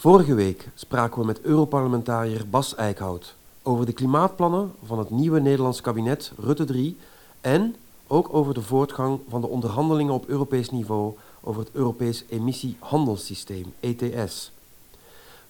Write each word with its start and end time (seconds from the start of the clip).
Vorige 0.00 0.34
week 0.34 0.68
spraken 0.74 1.20
we 1.20 1.26
met 1.26 1.40
Europarlementariër 1.40 2.48
Bas 2.48 2.74
Eickhout 2.74 3.34
over 3.62 3.86
de 3.86 3.92
klimaatplannen 3.92 4.72
van 4.84 4.98
het 4.98 5.10
nieuwe 5.10 5.40
Nederlands 5.40 5.80
kabinet 5.80 6.32
Rutte 6.38 6.64
3 6.64 6.96
en 7.40 7.76
ook 8.06 8.34
over 8.34 8.54
de 8.54 8.62
voortgang 8.62 9.20
van 9.28 9.40
de 9.40 9.46
onderhandelingen 9.46 10.14
op 10.14 10.26
Europees 10.26 10.70
niveau 10.70 11.16
over 11.40 11.60
het 11.60 11.70
Europees 11.72 12.24
emissiehandelssysteem 12.28 13.74
ETS. 13.80 14.52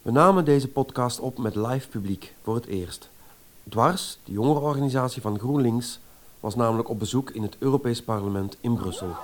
We 0.02 0.10
namen 0.10 0.44
deze 0.44 0.68
podcast 0.68 1.20
op 1.20 1.38
met 1.38 1.54
live 1.54 1.88
publiek 1.88 2.34
voor 2.42 2.54
het 2.54 2.66
eerst. 2.66 3.08
Dwars, 3.68 4.18
de 4.24 4.32
jongerenorganisatie 4.32 5.22
van 5.22 5.38
GroenLinks, 5.38 6.00
was 6.40 6.54
namelijk 6.54 6.88
op 6.88 6.98
bezoek 6.98 7.30
in 7.30 7.42
het 7.42 7.56
Europees 7.58 8.02
Parlement 8.02 8.56
in 8.60 8.74
Brussel. 8.74 9.16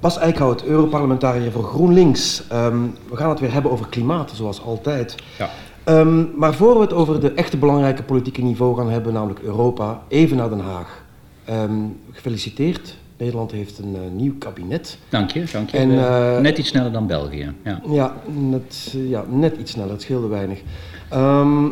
Bas 0.00 0.18
Eickhout, 0.18 0.64
Europarlementariër 0.64 1.52
voor 1.52 1.64
GroenLinks. 1.64 2.42
Ehm, 2.48 2.78
we 3.10 3.16
gaan 3.16 3.28
het 3.30 3.40
weer 3.40 3.52
hebben 3.52 3.70
over 3.72 3.86
klimaat, 3.88 4.30
zoals 4.34 4.62
altijd. 4.62 5.14
Ja. 5.38 5.50
Ehm, 5.84 6.24
maar 6.38 6.54
voor 6.54 6.74
we 6.74 6.80
het 6.80 6.92
over 6.92 7.20
de 7.20 7.32
echte 7.32 7.56
belangrijke 7.56 8.02
politieke 8.02 8.42
niveau 8.42 8.76
gaan 8.76 8.90
hebben, 8.90 9.12
namelijk 9.12 9.40
Europa, 9.40 10.02
even 10.08 10.36
naar 10.36 10.48
Den 10.48 10.60
Haag. 10.60 11.02
Ehm, 11.44 11.72
gefeliciteerd. 12.10 12.96
Nederland 13.16 13.50
heeft 13.50 13.78
een 13.78 13.94
eh, 13.94 14.00
nieuw 14.12 14.34
kabinet. 14.38 14.98
Dank 15.08 15.30
je, 15.30 15.44
dank 15.52 15.70
je. 15.70 15.76
En, 15.78 15.90
Eh, 15.90 16.40
Net 16.40 16.58
iets 16.58 16.68
sneller 16.68 16.92
dan 16.92 17.06
België. 17.06 17.52
Ja. 17.64 17.80
Ja, 17.88 18.14
net, 18.26 18.94
ja, 19.08 19.24
net 19.28 19.56
iets 19.56 19.70
sneller, 19.72 19.90
het 19.92 20.02
scheelde 20.02 20.26
weinig. 20.26 20.60
Ehm, 21.08 21.64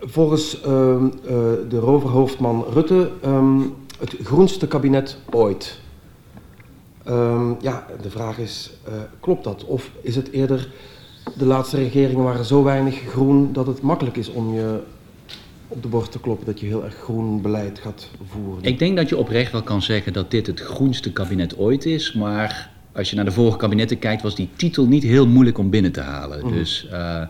volgens 0.00 0.60
eh, 0.60 0.66
de 1.68 1.78
roverhoofdman 1.78 2.64
Rutte 2.72 3.10
het 3.98 4.16
groenste 4.22 4.66
kabinet 4.66 5.16
ooit. 5.30 5.80
Ehm, 7.04 7.52
ja, 7.60 7.86
de 8.02 8.10
vraag 8.10 8.38
is, 8.38 8.70
eh, 8.84 8.92
klopt 9.20 9.44
dat? 9.44 9.64
Of 9.64 9.90
is 10.02 10.16
het 10.16 10.30
eerder, 10.30 10.68
de 11.36 11.46
laatste 11.46 11.76
regeringen 11.76 12.24
waren 12.24 12.44
zo 12.44 12.62
weinig 12.62 13.00
groen 13.08 13.52
dat 13.52 13.66
het 13.66 13.80
makkelijk 13.80 14.16
is 14.16 14.28
om 14.28 14.54
je 14.54 14.80
op 15.68 15.82
de 15.82 15.88
borst 15.88 16.12
te 16.12 16.20
kloppen 16.20 16.46
dat 16.46 16.60
je 16.60 16.66
heel 16.66 16.84
erg 16.84 16.94
groen 16.94 17.42
beleid 17.42 17.78
gaat 17.78 18.08
voeren? 18.30 18.64
Ik 18.64 18.78
denk 18.78 18.96
dat 18.96 19.08
je 19.08 19.16
oprecht 19.16 19.52
wel 19.52 19.62
kan 19.62 19.82
zeggen 19.82 20.12
dat 20.12 20.30
dit 20.30 20.46
het 20.46 20.60
groenste 20.60 21.12
kabinet 21.12 21.58
ooit 21.58 21.84
is. 21.84 22.12
Maar 22.12 22.70
als 22.92 23.10
je 23.10 23.16
naar 23.16 23.24
de 23.24 23.30
vorige 23.30 23.58
kabinetten 23.58 23.98
kijkt, 23.98 24.22
was 24.22 24.34
die 24.34 24.48
titel 24.56 24.86
niet 24.86 25.02
heel 25.02 25.26
moeilijk 25.26 25.58
om 25.58 25.70
binnen 25.70 25.92
te 25.92 26.00
halen. 26.00 26.46
Mhm. 26.46 26.54
Dus 26.54 26.88
eh, 26.90 27.22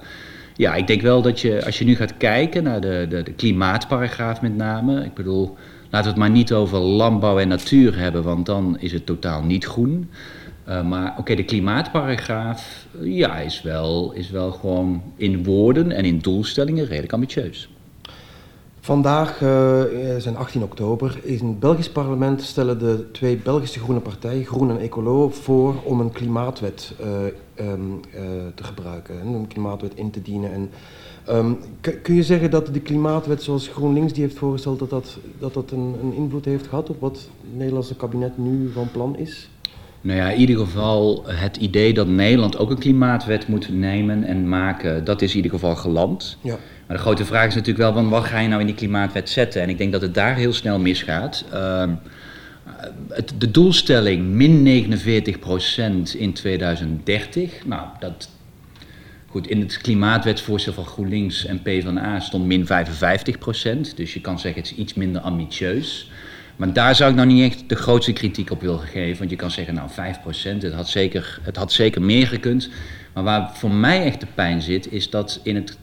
ja, 0.56 0.74
ik 0.74 0.86
denk 0.86 1.02
wel 1.02 1.22
dat 1.22 1.40
je, 1.40 1.64
als 1.64 1.78
je 1.78 1.84
nu 1.84 1.96
gaat 1.96 2.16
kijken 2.16 2.62
naar 2.62 2.80
de, 2.80 3.06
de, 3.08 3.22
de 3.22 3.32
klimaatparagraaf 3.32 4.40
met 4.40 4.56
name. 4.56 5.04
Ik 5.04 5.14
bedoel, 5.14 5.56
laten 5.90 6.02
we 6.02 6.08
het 6.08 6.16
maar 6.16 6.30
niet 6.30 6.52
over 6.52 6.78
landbouw 6.78 7.38
en 7.38 7.48
natuur 7.48 7.98
hebben, 7.98 8.22
want 8.22 8.46
dan 8.46 8.78
is 8.78 8.92
het 8.92 9.06
totaal 9.06 9.42
niet 9.42 9.64
groen. 9.64 10.10
Eh, 10.64 10.82
maar 10.82 11.14
oké, 11.18 11.34
de 11.34 11.44
klimaatparagraaf 11.44 12.86
ja, 13.00 13.38
is, 13.38 13.62
wel, 13.62 14.12
is 14.12 14.30
wel 14.30 14.52
gewoon 14.52 15.02
in 15.16 15.44
woorden 15.44 15.92
en 15.92 16.04
in 16.04 16.18
doelstellingen 16.18 16.86
redelijk 16.86 17.12
ambitieus. 17.12 17.68
Vandaag, 18.80 19.42
eh, 19.42 19.82
zijn 20.18 20.36
18 20.36 20.62
oktober, 20.62 21.20
in 21.22 21.46
het 21.46 21.60
Belgisch 21.60 21.90
parlement 21.90 22.42
stellen 22.42 22.78
de 22.78 23.10
twee 23.12 23.36
Belgische 23.36 23.80
groene 23.80 24.00
partijen, 24.00 24.44
Groen 24.44 24.70
en 24.70 24.78
Ecolo, 24.78 25.30
voor 25.30 25.74
om 25.84 26.00
een 26.00 26.12
klimaatwet 26.12 26.94
eh, 27.00 27.08
ehm, 27.54 27.80
eh, 28.12 28.22
te 28.54 28.64
gebruiken, 28.64 29.26
een 29.26 29.46
klimaatwet 29.46 29.94
in 29.94 30.10
te 30.10 30.22
dienen. 30.22 30.52
En, 30.52 30.70
ehm, 31.26 31.52
kun 32.02 32.14
je 32.14 32.22
zeggen 32.22 32.50
dat 32.50 32.74
de 32.74 32.80
klimaatwet 32.80 33.42
zoals 33.42 33.68
GroenLinks 33.68 34.12
die 34.12 34.22
heeft 34.22 34.38
voorgesteld, 34.38 34.78
dat 34.78 34.90
dat, 34.90 35.18
dat, 35.38 35.54
dat 35.54 35.70
een, 35.70 35.94
een 36.02 36.12
invloed 36.14 36.44
heeft 36.44 36.66
gehad 36.66 36.90
op 36.90 37.00
wat 37.00 37.16
het 37.16 37.56
Nederlandse 37.56 37.96
kabinet 37.96 38.38
nu 38.38 38.70
van 38.72 38.90
plan 38.90 39.16
is? 39.16 39.48
Nou 40.00 40.18
ja, 40.18 40.30
in 40.30 40.40
ieder 40.40 40.56
geval 40.56 41.24
het 41.26 41.56
idee 41.56 41.94
dat 41.94 42.06
Nederland 42.06 42.58
ook 42.58 42.70
een 42.70 42.78
klimaatwet 42.78 43.48
moet 43.48 43.68
nemen 43.72 44.24
en 44.24 44.48
maken, 44.48 45.04
dat 45.04 45.22
is 45.22 45.30
in 45.30 45.36
ieder 45.36 45.50
geval 45.50 45.76
geland. 45.76 46.36
Ja. 46.40 46.58
Maar 46.86 46.96
de 46.96 47.02
grote 47.02 47.24
vraag 47.24 47.46
is 47.46 47.54
natuurlijk 47.54 47.84
wel, 47.84 47.92
van 47.92 48.08
wat 48.08 48.24
ga 48.24 48.38
je 48.38 48.48
nou 48.48 48.60
in 48.60 48.66
die 48.66 48.74
klimaatwet 48.74 49.28
zetten? 49.28 49.62
En 49.62 49.68
ik 49.68 49.78
denk 49.78 49.92
dat 49.92 50.00
het 50.00 50.14
daar 50.14 50.34
heel 50.34 50.52
snel 50.52 50.78
misgaat. 50.78 51.44
Ehm, 51.52 51.90
het, 53.08 53.32
de 53.38 53.50
doelstelling 53.50 54.26
min 54.26 54.62
49% 54.62 56.16
in 56.16 56.32
2030, 56.32 57.66
nou 57.66 57.86
dat... 58.00 58.28
Goed, 59.30 59.46
in 59.46 59.60
het 59.60 59.76
klimaatwetsvoorstel 59.76 60.72
van 60.72 60.84
GroenLinks 60.84 61.44
en 61.46 61.62
PvdA 61.62 62.20
stond 62.20 62.46
min 62.46 62.66
55%. 62.66 62.68
Dus 63.94 64.14
je 64.14 64.20
kan 64.20 64.38
zeggen 64.38 64.62
het 64.62 64.70
is 64.70 64.76
iets 64.76 64.94
minder 64.94 65.22
ambitieus. 65.22 66.10
Maar 66.56 66.72
daar 66.72 66.94
zou 66.94 67.10
ik 67.10 67.16
nou 67.16 67.28
niet 67.28 67.52
echt 67.52 67.68
de 67.68 67.74
grootste 67.74 68.12
kritiek 68.12 68.50
op 68.50 68.60
willen 68.60 68.78
geven. 68.78 69.18
Want 69.18 69.30
je 69.30 69.36
kan 69.36 69.50
zeggen, 69.50 69.74
nou 69.74 69.90
5%, 69.90 69.92
het 70.58 70.72
had 70.72 70.88
zeker, 70.88 71.40
het 71.42 71.56
had 71.56 71.72
zeker 71.72 72.02
meer 72.02 72.26
gekund. 72.26 72.70
Maar 73.12 73.24
waar 73.24 73.50
voor 73.54 73.70
mij 73.70 74.04
echt 74.04 74.20
de 74.20 74.26
pijn 74.34 74.62
zit, 74.62 74.92
is 74.92 75.10
dat 75.10 75.40
in 75.42 75.54
het 75.54 75.78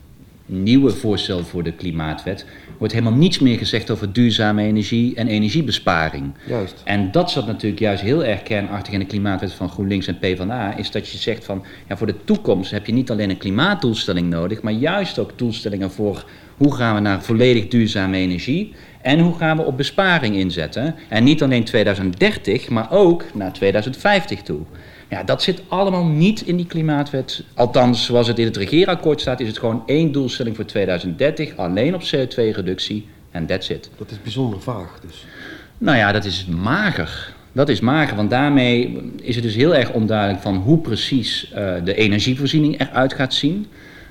nieuwe 0.47 0.91
voorstel 0.91 1.43
voor 1.43 1.63
de 1.63 1.71
klimaatwet 1.71 2.45
wordt 2.77 2.93
helemaal 2.93 3.17
niets 3.17 3.39
meer 3.39 3.57
gezegd 3.57 3.91
over 3.91 4.13
duurzame 4.13 4.63
energie 4.63 5.15
en 5.15 5.27
energiebesparing. 5.27 6.33
Juist. 6.47 6.81
En 6.83 7.11
dat 7.11 7.31
zat 7.31 7.47
natuurlijk 7.47 7.81
juist 7.81 8.01
heel 8.01 8.25
erg 8.25 8.43
kernachtig 8.43 8.93
in 8.93 8.99
de 8.99 9.05
klimaatwet 9.05 9.53
van 9.53 9.69
GroenLinks 9.69 10.07
en 10.07 10.17
PvdA, 10.17 10.75
is 10.75 10.91
dat 10.91 11.09
je 11.09 11.17
zegt 11.17 11.45
van, 11.45 11.63
ja, 11.87 11.97
voor 11.97 12.07
de 12.07 12.23
toekomst 12.23 12.71
heb 12.71 12.85
je 12.85 12.93
niet 12.93 13.11
alleen 13.11 13.29
een 13.29 13.37
klimaatdoelstelling 13.37 14.29
nodig, 14.29 14.61
maar 14.61 14.73
juist 14.73 15.19
ook 15.19 15.37
doelstellingen 15.37 15.91
voor 15.91 16.25
hoe 16.57 16.75
gaan 16.75 16.95
we 16.95 17.01
naar 17.01 17.23
volledig 17.23 17.67
duurzame 17.67 18.17
energie 18.17 18.73
en 19.01 19.19
hoe 19.19 19.37
gaan 19.37 19.57
we 19.57 19.63
op 19.63 19.77
besparing 19.77 20.35
inzetten. 20.35 20.95
En 21.09 21.23
niet 21.23 21.43
alleen 21.43 21.63
2030, 21.63 22.69
maar 22.69 22.91
ook 22.91 23.23
naar 23.33 23.53
2050 23.53 24.41
toe. 24.41 24.59
Ja, 25.09 25.23
dat 25.23 25.41
zit 25.41 25.61
allemaal 25.67 26.05
niet 26.05 26.41
in 26.41 26.55
die 26.55 26.65
klimaatwet. 26.65 27.43
Althans, 27.53 28.05
zoals 28.05 28.27
het 28.27 28.39
in 28.39 28.45
het 28.45 28.57
regeerakkoord 28.57 29.21
staat, 29.21 29.39
is 29.39 29.47
het 29.47 29.57
gewoon 29.57 29.83
één 29.85 30.11
doelstelling 30.11 30.55
voor 30.55 30.65
2030, 30.65 31.55
alleen 31.55 31.95
op 31.95 32.01
CO2-reductie 32.01 33.07
en 33.31 33.45
that's 33.45 33.69
it. 33.69 33.89
Dat 33.97 34.11
is 34.11 34.21
bijzonder 34.21 34.61
vaag. 34.61 34.99
Dus. 35.01 35.25
Nou 35.77 35.97
ja, 35.97 36.11
dat 36.11 36.25
is 36.25 36.45
mager. 36.45 37.35
Dat 37.51 37.69
is 37.69 37.79
mager, 37.79 38.15
want 38.15 38.29
daarmee 38.29 39.01
is 39.21 39.35
het 39.35 39.43
dus 39.43 39.55
heel 39.55 39.75
erg 39.75 39.91
onduidelijk 39.91 40.41
van 40.41 40.55
hoe 40.55 40.77
precies 40.77 41.51
eh, 41.51 41.73
de 41.83 41.95
energievoorziening 41.95 42.79
eruit 42.79 43.13
gaat 43.13 43.33
zien. 43.33 43.67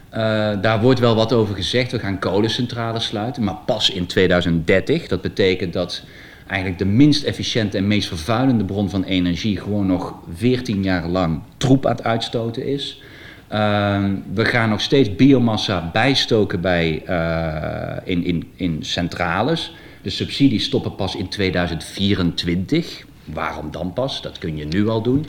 Eh, 0.08 0.20
daar 0.60 0.80
wordt 0.80 1.00
wel 1.00 1.14
wat 1.14 1.32
over 1.32 1.54
gezegd. 1.54 1.92
We 1.92 1.98
gaan 1.98 2.18
kolencentrales 2.18 3.04
sluiten, 3.04 3.44
maar 3.44 3.58
pas 3.66 3.90
in 3.90 4.06
2030. 4.06 5.06
Dat 5.06 5.20
betekent 5.20 5.72
dat 5.72 6.02
eigenlijk 6.46 6.78
de 6.78 6.84
minst 6.84 7.24
efficiënte 7.24 7.76
en 7.76 7.86
meest 7.86 8.08
vervuilende 8.08 8.64
bron 8.64 8.90
van 8.90 9.04
energie 9.04 9.60
gewoon 9.60 9.86
nog 9.86 10.14
14 10.34 10.82
jaar 10.82 11.08
lang 11.08 11.40
troep 11.56 11.86
aan 11.86 11.96
het 11.96 12.04
uitstoten 12.04 12.66
is. 12.66 13.02
Ehm, 13.48 14.14
we 14.32 14.44
gaan 14.44 14.68
nog 14.68 14.80
steeds 14.80 15.16
biomassa 15.16 15.90
bijstoken 15.92 16.60
bij, 16.60 17.02
eh, 17.04 17.96
in, 18.04 18.24
in, 18.24 18.50
in 18.56 18.78
centrales. 18.80 19.74
De 20.02 20.10
subsidies 20.10 20.64
stoppen 20.64 20.94
pas 20.94 21.16
in 21.16 21.28
2024. 21.28 23.04
Waarom 23.24 23.70
dan 23.70 23.92
pas? 23.92 24.22
Dat 24.22 24.38
kun 24.38 24.56
je 24.56 24.64
nu 24.64 24.88
al 24.88 25.02
doen. 25.02 25.26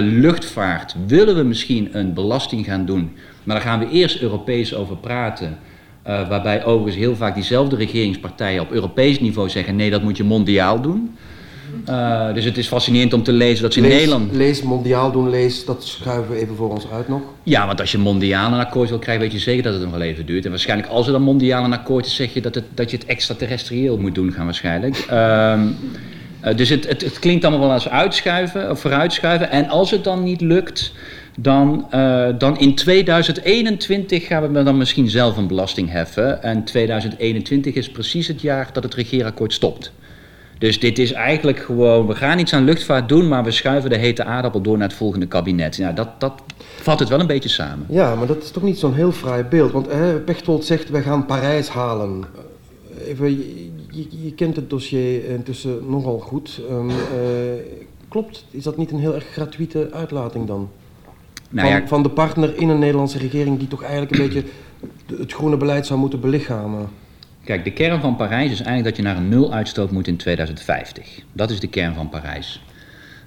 Luchtvaart 0.00 0.94
willen 1.06 1.36
we 1.36 1.42
misschien 1.42 1.98
een 1.98 2.14
belasting 2.14 2.64
gaan 2.64 2.84
doen. 2.84 3.16
Maar 3.44 3.56
daar 3.56 3.64
gaan 3.64 3.78
we 3.78 3.90
eerst 3.90 4.20
Europees 4.20 4.74
over 4.74 4.96
praten. 4.96 5.58
Eh, 6.02 6.28
waarbij 6.28 6.64
overigens 6.64 6.96
heel 6.96 7.16
vaak 7.16 7.34
diezelfde 7.34 7.76
regeringspartijen 7.76 8.60
op 8.60 8.70
Europees 8.70 9.20
niveau 9.20 9.48
zeggen: 9.48 9.76
nee, 9.76 9.90
dat 9.90 10.02
moet 10.02 10.16
je 10.16 10.24
mondiaal 10.24 10.80
doen. 10.80 11.16
Eh, 11.84 12.34
dus 12.34 12.44
het 12.44 12.58
is 12.58 12.68
fascinerend 12.68 13.12
om 13.12 13.22
te 13.22 13.32
lezen 13.32 13.62
dat 13.62 13.72
ze 13.72 13.80
in 13.80 13.88
Nederland. 13.88 14.32
lees 14.32 14.62
mondiaal 14.62 15.12
doen, 15.12 15.30
lees, 15.30 15.64
dat 15.64 15.84
schuiven 15.84 16.34
we 16.34 16.40
even 16.40 16.56
voor 16.56 16.70
ons 16.70 16.86
uit 16.92 17.08
nog. 17.08 17.20
Ja, 17.42 17.66
want 17.66 17.80
als 17.80 17.92
je 17.92 17.98
mondiaal 17.98 18.52
een 18.52 18.58
akkoord 18.60 18.88
wil 18.88 18.98
krijgen, 18.98 19.22
weet 19.22 19.32
je 19.32 19.38
zeker 19.38 19.62
dat 19.62 19.72
het 19.72 19.82
nog 19.82 19.90
wel 19.90 20.00
even 20.00 20.26
duurt. 20.26 20.44
En 20.44 20.50
waarschijnlijk 20.50 20.88
als 20.88 21.06
er 21.06 21.12
dan 21.12 21.22
mondiaal 21.22 21.64
een 21.64 21.72
akkoord 21.72 22.06
is, 22.06 22.14
zeg 22.14 22.34
je 22.34 22.40
dat, 22.40 22.54
het, 22.54 22.64
dat 22.74 22.90
je 22.90 22.96
het 22.96 23.06
extraterrestrieel 23.06 23.98
moet 23.98 24.14
doen 24.14 24.32
gaan 24.32 24.44
waarschijnlijk. 24.44 24.96
Ehm, 25.08 25.66
eh, 26.40 26.56
dus 26.56 26.68
het, 26.68 26.88
het, 26.88 27.00
het 27.00 27.18
klinkt 27.18 27.44
allemaal 27.44 27.66
wel 27.66 27.72
als 27.72 27.88
uitschuiven 27.88 28.70
of 28.70 28.80
vooruitschuiven. 28.80 29.50
En 29.50 29.68
als 29.68 29.90
het 29.90 30.04
dan 30.04 30.22
niet 30.22 30.40
lukt, 30.40 30.92
dan, 31.40 31.86
eh, 31.90 32.28
dan 32.38 32.58
in 32.58 32.74
2021 32.74 34.26
gaan 34.26 34.52
we 34.52 34.62
dan 34.62 34.76
misschien 34.76 35.10
zelf 35.10 35.36
een 35.36 35.46
belasting 35.46 35.90
heffen. 35.90 36.42
En 36.42 36.64
2021 36.64 37.74
is 37.74 37.90
precies 37.90 38.26
het 38.26 38.40
jaar 38.40 38.70
dat 38.72 38.82
het 38.82 38.94
regeerakkoord 38.94 39.52
stopt. 39.52 39.92
Dus 40.58 40.80
dit 40.80 40.98
is 40.98 41.12
eigenlijk 41.12 41.58
gewoon, 41.58 42.06
we 42.06 42.14
gaan 42.14 42.38
iets 42.38 42.52
aan 42.52 42.64
luchtvaart 42.64 43.08
doen, 43.08 43.28
maar 43.28 43.44
we 43.44 43.50
schuiven 43.50 43.90
de 43.90 43.96
hete 43.96 44.24
aardappel 44.24 44.60
door 44.60 44.78
naar 44.78 44.88
het 44.88 44.96
volgende 44.96 45.26
kabinet. 45.26 45.76
Ja, 45.76 45.92
dat, 45.92 46.08
dat 46.20 46.42
vat 46.76 46.98
het 46.98 47.08
wel 47.08 47.20
een 47.20 47.26
beetje 47.26 47.48
samen. 47.48 47.86
Ja, 47.88 48.14
maar 48.14 48.26
dat 48.26 48.42
is 48.42 48.50
toch 48.50 48.62
niet 48.62 48.78
zo'n 48.78 48.94
heel 48.94 49.12
fraai 49.12 49.42
beeld. 49.42 49.72
Want 49.72 49.88
Pechtold 50.24 50.64
zegt, 50.64 50.90
wij 50.90 51.02
gaan 51.02 51.26
Parijs 51.26 51.68
halen. 51.68 52.24
Eh, 52.96 53.08
Even, 53.08 53.30
je, 53.30 53.70
je, 53.90 54.06
je 54.22 54.32
kent 54.32 54.56
het 54.56 54.70
dossier 54.70 55.24
intussen 55.24 55.90
nogal 55.90 56.18
goed. 56.18 56.60
Ehm, 56.68 56.90
eh, 56.90 56.96
klopt, 58.08 58.44
is 58.50 58.62
dat 58.62 58.76
niet 58.76 58.90
een 58.90 58.98
heel 58.98 59.14
erg 59.14 59.26
gratuite 59.32 59.88
uitlating 59.92 60.46
dan? 60.46 60.68
Nou 61.48 61.68
van, 61.68 61.80
ja, 61.80 61.86
van 61.86 62.02
de 62.02 62.10
partner 62.10 62.56
in 62.56 62.68
een 62.68 62.78
Nederlandse 62.78 63.18
regering 63.18 63.58
die 63.58 63.68
toch 63.68 63.82
eigenlijk 63.82 64.12
een 64.12 64.28
beetje 64.28 64.44
het 65.16 65.32
groene 65.32 65.56
beleid 65.56 65.86
zou 65.86 65.98
moeten 66.00 66.20
belichamen. 66.20 66.88
Kijk, 67.44 67.64
de 67.64 67.72
kern 67.72 68.00
van 68.00 68.16
Parijs 68.16 68.50
is 68.50 68.60
eigenlijk 68.60 68.84
dat 68.84 68.96
je 68.96 69.02
naar 69.02 69.16
een 69.16 69.28
nul 69.28 69.52
uitstoot 69.52 69.90
moet 69.90 70.06
in 70.06 70.16
2050. 70.16 71.20
Dat 71.32 71.50
is 71.50 71.60
de 71.60 71.68
kern 71.68 71.94
van 71.94 72.08
Parijs. 72.08 72.62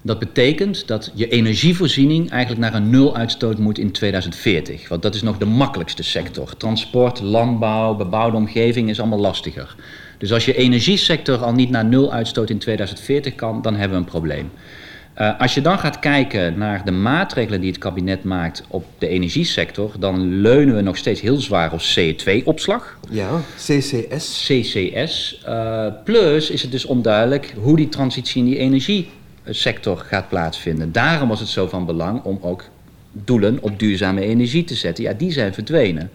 Dat 0.03 0.19
betekent 0.19 0.87
dat 0.87 1.11
je 1.13 1.27
energievoorziening 1.27 2.29
eigenlijk 2.29 2.61
naar 2.61 2.73
een 2.73 2.89
nul 2.89 3.15
uitstoot 3.15 3.57
moet 3.57 3.77
in 3.77 3.91
2040. 3.91 4.89
Want 4.89 5.01
dat 5.01 5.15
is 5.15 5.21
nog 5.21 5.37
de 5.37 5.45
makkelijkste 5.45 6.03
sector. 6.03 6.57
Transport, 6.57 7.21
landbouw, 7.21 7.95
bebouwde 7.95 8.37
omgeving 8.37 8.89
is 8.89 8.99
allemaal 8.99 9.19
lastiger. 9.19 9.75
Dus 10.17 10.33
als 10.33 10.45
je 10.45 10.55
energiesector 10.55 11.37
al 11.37 11.53
niet 11.53 11.69
naar 11.69 11.85
nul 11.85 12.13
uitstoot 12.13 12.49
in 12.49 12.57
2040 12.57 13.35
kan, 13.35 13.61
dan 13.61 13.75
hebben 13.75 13.97
we 13.97 14.03
een 14.03 14.09
probleem. 14.09 14.51
Uh, 15.17 15.39
als 15.39 15.53
je 15.53 15.61
dan 15.61 15.79
gaat 15.79 15.99
kijken 15.99 16.57
naar 16.57 16.85
de 16.85 16.91
maatregelen 16.91 17.61
die 17.61 17.69
het 17.69 17.79
kabinet 17.79 18.23
maakt 18.23 18.63
op 18.67 18.85
de 18.97 19.07
energiesector, 19.07 19.91
dan 19.99 20.41
leunen 20.41 20.75
we 20.75 20.81
nog 20.81 20.97
steeds 20.97 21.21
heel 21.21 21.37
zwaar 21.37 21.73
op 21.73 21.79
CO2-opslag. 21.79 22.97
Ja, 23.09 23.29
CCS. 23.57 24.45
CCS. 24.47 25.41
Uh, 25.47 25.85
plus 26.03 26.49
is 26.49 26.61
het 26.61 26.71
dus 26.71 26.85
onduidelijk 26.85 27.53
hoe 27.61 27.75
die 27.75 27.89
transitie 27.89 28.43
in 28.43 28.49
die 28.49 28.57
energiesector 28.57 29.97
gaat 29.97 30.29
plaatsvinden. 30.29 30.91
Daarom 30.91 31.29
was 31.29 31.39
het 31.39 31.49
zo 31.49 31.67
van 31.67 31.85
belang 31.85 32.23
om 32.23 32.37
ook 32.41 32.63
doelen 33.11 33.57
op 33.61 33.79
duurzame 33.79 34.21
energie 34.21 34.63
te 34.63 34.75
zetten. 34.75 35.03
Ja, 35.03 35.13
die 35.13 35.31
zijn 35.31 35.53
verdwenen. 35.53 36.11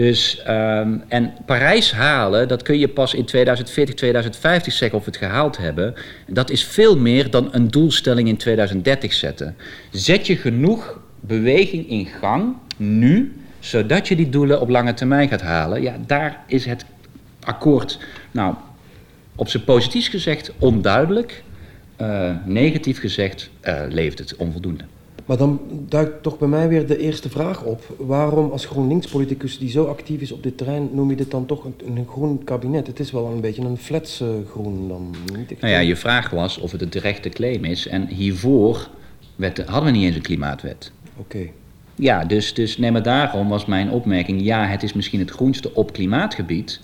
Dus, 0.00 0.42
um, 0.48 1.02
en 1.08 1.32
Parijs 1.46 1.92
halen, 1.92 2.48
dat 2.48 2.62
kun 2.62 2.78
je 2.78 2.88
pas 2.88 3.14
in 3.14 3.24
2040, 3.24 3.94
2050 3.94 4.72
zeggen 4.72 4.98
of 4.98 5.04
we 5.04 5.10
het 5.10 5.20
gehaald 5.20 5.56
hebben. 5.56 5.94
Dat 6.26 6.50
is 6.50 6.64
veel 6.64 6.98
meer 6.98 7.30
dan 7.30 7.48
een 7.52 7.68
doelstelling 7.68 8.28
in 8.28 8.36
2030 8.36 9.12
zetten. 9.12 9.56
Zet 9.90 10.26
je 10.26 10.36
genoeg 10.36 11.00
beweging 11.20 11.88
in 11.88 12.06
gang 12.06 12.56
nu, 12.76 13.36
zodat 13.58 14.08
je 14.08 14.16
die 14.16 14.28
doelen 14.28 14.60
op 14.60 14.68
lange 14.68 14.94
termijn 14.94 15.28
gaat 15.28 15.42
halen. 15.42 15.82
Ja, 15.82 15.96
daar 16.06 16.44
is 16.46 16.64
het 16.64 16.84
akkoord, 17.40 17.98
nou, 18.30 18.54
op 19.34 19.48
zijn 19.48 19.64
positief 19.64 20.10
gezegd 20.10 20.52
onduidelijk. 20.58 21.42
Uh, 22.00 22.30
negatief 22.44 23.00
gezegd 23.00 23.50
uh, 23.64 23.80
levert 23.88 24.18
het 24.18 24.36
onvoldoende. 24.36 24.84
Maar 25.30 25.38
dan 25.38 25.60
duikt 25.88 26.22
toch 26.22 26.38
bij 26.38 26.48
mij 26.48 26.68
weer 26.68 26.86
de 26.86 26.98
eerste 26.98 27.28
vraag 27.28 27.62
op. 27.62 27.94
Waarom 27.98 28.50
als 28.50 28.64
GroenLinks-politicus 28.64 29.58
die 29.58 29.70
zo 29.70 29.84
actief 29.84 30.20
is 30.20 30.32
op 30.32 30.42
dit 30.42 30.56
terrein, 30.56 30.88
noem 30.92 31.10
je 31.10 31.16
dit 31.16 31.30
dan 31.30 31.46
toch 31.46 31.64
een, 31.64 31.74
een 31.96 32.06
groen 32.06 32.44
kabinet? 32.44 32.86
Het 32.86 33.00
is 33.00 33.10
wel 33.10 33.26
een 33.26 33.40
beetje 33.40 33.62
een 33.62 33.76
flats 33.76 34.22
groen 34.50 34.88
dan. 34.88 35.14
Niet 35.36 35.60
nou 35.60 35.72
ja, 35.72 35.78
je 35.78 35.96
vraag 35.96 36.30
was 36.30 36.58
of 36.58 36.72
het 36.72 36.82
een 36.82 36.88
terechte 36.88 37.28
claim 37.28 37.64
is. 37.64 37.86
En 37.86 38.06
hiervoor 38.06 38.88
werd, 39.36 39.58
hadden 39.58 39.92
we 39.92 39.98
niet 39.98 40.06
eens 40.06 40.16
een 40.16 40.22
klimaatwet. 40.22 40.92
Oké. 41.16 41.48
Ja, 41.94 42.24
dus, 42.24 42.54
dus 42.54 42.78
nee, 42.78 42.90
maar 42.90 43.02
daarom 43.02 43.48
was 43.48 43.66
mijn 43.66 43.90
opmerking... 43.90 44.44
ja, 44.44 44.66
het 44.66 44.82
is 44.82 44.92
misschien 44.92 45.20
het 45.20 45.30
groenste 45.30 45.74
op 45.74 45.92
klimaatgebied... 45.92 46.80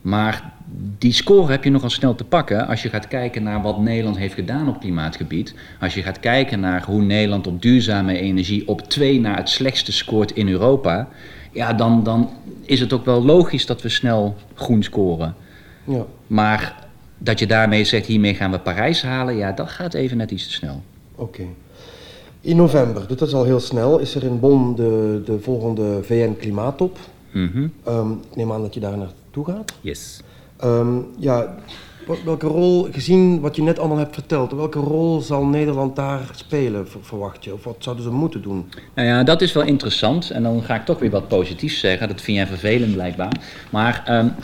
maar 0.00 0.53
die 0.98 1.12
score 1.12 1.50
heb 1.50 1.64
je 1.64 1.70
nogal 1.70 1.90
snel 1.90 2.14
te 2.14 2.24
pakken 2.24 2.66
als 2.66 2.82
je 2.82 2.88
gaat 2.88 3.08
kijken 3.08 3.42
naar 3.42 3.62
wat 3.62 3.78
Nederland 3.78 4.16
heeft 4.16 4.34
gedaan 4.34 4.68
op 4.68 4.80
klimaatgebied. 4.80 5.54
Als 5.80 5.94
je 5.94 6.02
gaat 6.02 6.20
kijken 6.20 6.60
naar 6.60 6.84
hoe 6.84 7.02
Nederland 7.02 7.46
op 7.46 7.62
duurzame 7.62 8.18
energie 8.18 8.68
op 8.68 8.80
twee 8.80 9.20
naar 9.20 9.36
het 9.36 9.48
slechtste 9.48 9.92
scoort 9.92 10.30
in 10.30 10.48
Europa. 10.48 11.08
Ja, 11.52 11.72
dan, 11.72 12.02
dan 12.02 12.30
is 12.64 12.80
het 12.80 12.92
ook 12.92 13.04
wel 13.04 13.24
logisch 13.24 13.66
dat 13.66 13.82
we 13.82 13.88
snel 13.88 14.36
groen 14.54 14.82
scoren. 14.82 15.34
Ja. 15.84 16.04
Maar 16.26 16.86
dat 17.18 17.38
je 17.38 17.46
daarmee 17.46 17.84
zegt, 17.84 18.06
hiermee 18.06 18.34
gaan 18.34 18.50
we 18.50 18.58
Parijs 18.58 19.02
halen, 19.02 19.36
ja, 19.36 19.52
dat 19.52 19.70
gaat 19.70 19.94
even 19.94 20.16
net 20.16 20.30
iets 20.30 20.46
te 20.46 20.52
snel. 20.52 20.82
Oké. 21.14 21.42
In 22.40 22.56
november, 22.56 23.06
dat 23.06 23.22
is 23.22 23.34
al 23.34 23.44
heel 23.44 23.60
snel, 23.60 23.98
is 23.98 24.14
er 24.14 24.24
in 24.24 24.40
Bonn 24.40 24.74
de, 24.74 25.22
de 25.24 25.40
volgende 25.40 26.02
VN-klimaattop. 26.02 26.98
Mm 27.30 27.50
-hmm. 27.52 27.72
um, 27.88 28.20
ik 28.30 28.36
neem 28.36 28.52
aan 28.52 28.60
dat 28.60 28.74
je 28.74 28.80
daar 28.80 28.98
naartoe 28.98 29.44
gaat. 29.44 29.72
Yes. 29.80 30.20
Um, 30.64 31.06
ja, 31.18 31.54
welke 32.24 32.46
rol, 32.46 32.88
gezien 32.92 33.40
wat 33.40 33.56
je 33.56 33.62
net 33.62 33.78
allemaal 33.78 33.98
hebt 33.98 34.14
verteld, 34.14 34.52
welke 34.52 34.78
rol 34.78 35.20
zal 35.20 35.44
Nederland 35.44 35.96
daar 35.96 36.20
spelen, 36.34 36.86
verwacht 37.00 37.44
je? 37.44 37.52
Of 37.52 37.64
wat 37.64 37.76
zouden 37.78 38.04
ze 38.04 38.10
moeten 38.10 38.42
doen? 38.42 38.70
Nou 38.94 39.08
ja, 39.08 39.22
dat 39.22 39.42
is 39.42 39.52
wel 39.52 39.64
interessant. 39.64 40.30
En 40.30 40.42
dan 40.42 40.62
ga 40.62 40.74
ik 40.74 40.84
toch 40.84 40.98
weer 40.98 41.10
wat 41.10 41.28
positiefs 41.28 41.80
zeggen. 41.80 42.08
Dat 42.08 42.20
vind 42.20 42.36
jij 42.36 42.46
vervelend 42.46 42.92
blijkbaar. 42.92 43.36
Maar 43.70 44.04
um, 44.10 44.34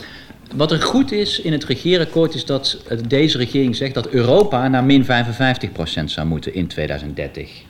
wat 0.55 0.71
er 0.71 0.81
goed 0.81 1.11
is 1.11 1.41
in 1.41 1.51
het 1.51 1.63
regeerakkoord 1.63 2.33
is 2.33 2.45
dat 2.45 2.83
deze 3.07 3.37
regering 3.37 3.75
zegt 3.75 3.93
dat 3.93 4.07
Europa 4.07 4.67
naar 4.67 4.83
min 4.83 5.03
55% 5.03 5.07
zou 6.05 6.27
moeten 6.27 6.53
in 6.53 6.67
2030. 6.67 7.63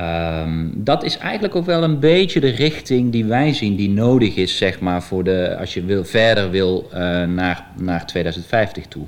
Um, 0.00 0.72
dat 0.74 1.04
is 1.04 1.18
eigenlijk 1.18 1.56
ook 1.56 1.64
wel 1.64 1.82
een 1.82 1.98
beetje 1.98 2.40
de 2.40 2.48
richting 2.48 3.12
die 3.12 3.24
wij 3.24 3.52
zien, 3.52 3.76
die 3.76 3.90
nodig 3.90 4.36
is, 4.36 4.56
zeg 4.56 4.80
maar, 4.80 5.02
voor 5.02 5.24
de, 5.24 5.56
als 5.58 5.74
je 5.74 5.84
wil, 5.84 6.04
verder 6.04 6.50
wil 6.50 6.88
uh, 6.92 6.98
naar, 7.24 7.66
naar 7.76 8.06
2050 8.06 8.86
toe. 8.86 9.06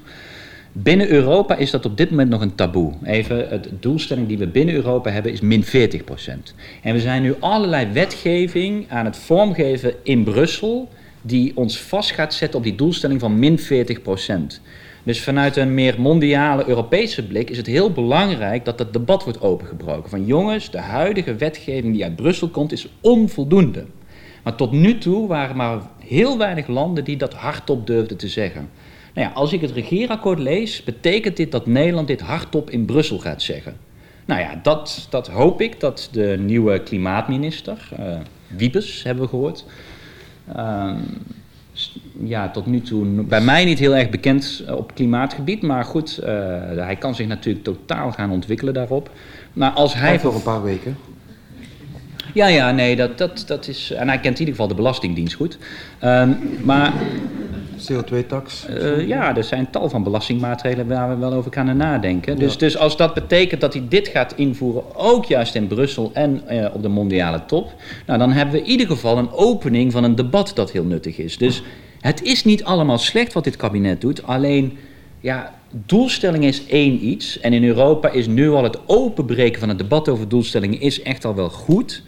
Binnen 0.72 1.08
Europa 1.08 1.56
is 1.56 1.70
dat 1.70 1.84
op 1.86 1.96
dit 1.96 2.10
moment 2.10 2.30
nog 2.30 2.40
een 2.40 2.54
taboe. 2.54 2.92
Even, 3.04 3.48
het 3.48 3.68
doelstelling 3.80 4.28
die 4.28 4.38
we 4.38 4.46
binnen 4.46 4.74
Europa 4.74 5.10
hebben 5.10 5.32
is 5.32 5.40
min 5.40 5.64
40%. 5.64 5.68
En 6.82 6.94
we 6.94 7.00
zijn 7.00 7.22
nu 7.22 7.34
allerlei 7.40 7.92
wetgeving 7.92 8.86
aan 8.88 9.04
het 9.04 9.16
vormgeven 9.16 9.94
in 10.02 10.24
Brussel, 10.24 10.88
die 11.22 11.56
ons 11.56 11.78
vast 11.78 12.10
gaat 12.10 12.34
zetten 12.34 12.58
op 12.58 12.64
die 12.64 12.74
doelstelling 12.74 13.20
van 13.20 13.38
min 13.38 13.58
40%. 13.58 13.62
Dus 15.02 15.20
vanuit 15.20 15.56
een 15.56 15.74
meer 15.74 16.00
mondiale 16.00 16.68
Europese 16.68 17.26
blik 17.26 17.50
is 17.50 17.56
het 17.56 17.66
heel 17.66 17.92
belangrijk 17.92 18.64
dat 18.64 18.78
het 18.78 18.92
debat 18.92 19.24
wordt 19.24 19.40
opengebroken. 19.40 20.10
Van 20.10 20.24
jongens, 20.24 20.70
de 20.70 20.80
huidige 20.80 21.34
wetgeving 21.34 21.92
die 21.92 22.04
uit 22.04 22.16
Brussel 22.16 22.48
komt 22.48 22.72
is 22.72 22.88
onvoldoende. 23.00 23.84
Maar 24.42 24.54
tot 24.54 24.72
nu 24.72 24.98
toe 24.98 25.28
waren 25.28 25.56
maar 25.56 25.80
heel 25.98 26.38
weinig 26.38 26.66
landen 26.66 27.04
die 27.04 27.16
dat 27.16 27.34
hardop 27.34 27.86
durfden 27.86 28.16
te 28.16 28.28
zeggen. 28.28 28.68
Nou 29.14 29.28
ja, 29.28 29.32
als 29.34 29.52
ik 29.52 29.60
het 29.60 29.70
regeerakkoord 29.70 30.38
lees, 30.38 30.84
betekent 30.84 31.36
dit 31.36 31.52
dat 31.52 31.66
Nederland 31.66 32.06
dit 32.06 32.20
hardop 32.20 32.70
in 32.70 32.84
Brussel 32.84 33.18
gaat 33.18 33.42
zeggen. 33.42 33.76
Nou 34.24 34.40
ja, 34.40 34.60
dat, 34.62 35.06
dat 35.10 35.28
hoop 35.28 35.60
ik 35.60 35.80
dat 35.80 36.08
de 36.12 36.36
nieuwe 36.38 36.82
klimaatminister, 36.82 37.88
uh, 38.00 38.16
Wiepes 38.46 39.02
hebben 39.02 39.24
we 39.24 39.30
gehoord, 39.30 39.64
uh, 40.56 40.94
ja, 42.24 42.50
tot 42.50 42.66
nu 42.66 42.80
toe 42.80 43.06
bij 43.06 43.40
mij 43.40 43.64
niet 43.64 43.78
heel 43.78 43.96
erg 43.96 44.10
bekend 44.10 44.62
eh, 44.66 44.76
op 44.76 44.94
klimaatgebied. 44.94 45.62
Maar 45.62 45.84
goed, 45.84 46.20
uh, 46.22 46.28
hij 46.76 46.96
kan 46.96 47.14
zich 47.14 47.26
natuurlijk 47.26 47.64
totaal 47.64 48.12
gaan 48.12 48.30
ontwikkelen 48.30 48.74
daarop. 48.74 49.10
Maar 49.52 49.70
als 49.70 49.94
hij. 49.94 50.20
voor 50.20 50.34
een 50.34 50.42
paar 50.42 50.62
weken. 50.62 50.96
Ja, 52.34 52.46
ja, 52.46 52.70
nee, 52.70 52.96
dat, 52.96 53.18
dat, 53.18 53.44
dat 53.46 53.68
is. 53.68 53.90
En 53.90 54.08
hij 54.08 54.18
kent 54.18 54.34
in 54.34 54.40
ieder 54.40 54.54
geval 54.54 54.68
de 54.68 54.74
Belastingdienst 54.74 55.34
goed. 55.34 55.58
Um, 56.04 56.38
maar 56.62 56.92
CO2-tax? 57.92 58.66
Uh, 58.70 59.06
ja, 59.06 59.36
er 59.36 59.44
zijn 59.44 59.70
tal 59.70 59.88
van 59.88 60.02
belastingmaatregelen 60.02 60.86
waar 60.86 61.08
we 61.08 61.16
wel 61.16 61.32
over 61.32 61.52
gaan 61.52 61.76
nadenken. 61.76 62.38
Dus, 62.38 62.58
dus 62.58 62.76
als 62.76 62.96
dat 62.96 63.14
betekent 63.14 63.60
dat 63.60 63.72
hij 63.72 63.82
dit 63.88 64.08
gaat 64.08 64.32
invoeren, 64.36 64.96
ook 64.96 65.24
juist 65.24 65.54
in 65.54 65.66
Brussel 65.66 66.10
en 66.14 66.42
uh, 66.50 66.66
op 66.72 66.82
de 66.82 66.88
mondiale 66.88 67.44
top, 67.46 67.74
nou, 68.06 68.18
dan 68.18 68.32
hebben 68.32 68.54
we 68.54 68.60
in 68.60 68.70
ieder 68.70 68.86
geval 68.86 69.18
een 69.18 69.32
opening 69.32 69.92
van 69.92 70.04
een 70.04 70.14
debat 70.14 70.52
dat 70.54 70.70
heel 70.70 70.84
nuttig 70.84 71.18
is. 71.18 71.38
Dus 71.38 71.62
het 72.00 72.22
is 72.22 72.44
niet 72.44 72.64
allemaal 72.64 72.98
slecht 72.98 73.32
wat 73.32 73.44
dit 73.44 73.56
kabinet 73.56 74.00
doet, 74.00 74.26
alleen 74.26 74.78
ja, 75.20 75.54
doelstelling 75.86 76.44
is 76.44 76.66
één 76.66 77.06
iets. 77.06 77.40
En 77.40 77.52
in 77.52 77.64
Europa 77.64 78.10
is 78.10 78.26
nu 78.26 78.50
al 78.50 78.62
het 78.62 78.78
openbreken 78.88 79.60
van 79.60 79.68
het 79.68 79.78
debat 79.78 80.08
over 80.08 80.28
doelstellingen 80.28 80.80
is 80.80 81.02
echt 81.02 81.24
al 81.24 81.34
wel 81.34 81.50
goed. 81.50 82.02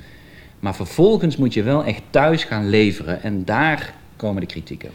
Maar 0.61 0.75
vervolgens 0.75 1.37
moet 1.37 1.55
je 1.55 1.63
wel 1.63 1.85
echt 1.85 2.03
thuis 2.11 2.45
gaan 2.45 2.69
leveren 2.69 3.23
en 3.23 3.45
daar 3.45 3.95
komen 4.17 4.41
de 4.41 4.47
kritieken. 4.47 4.91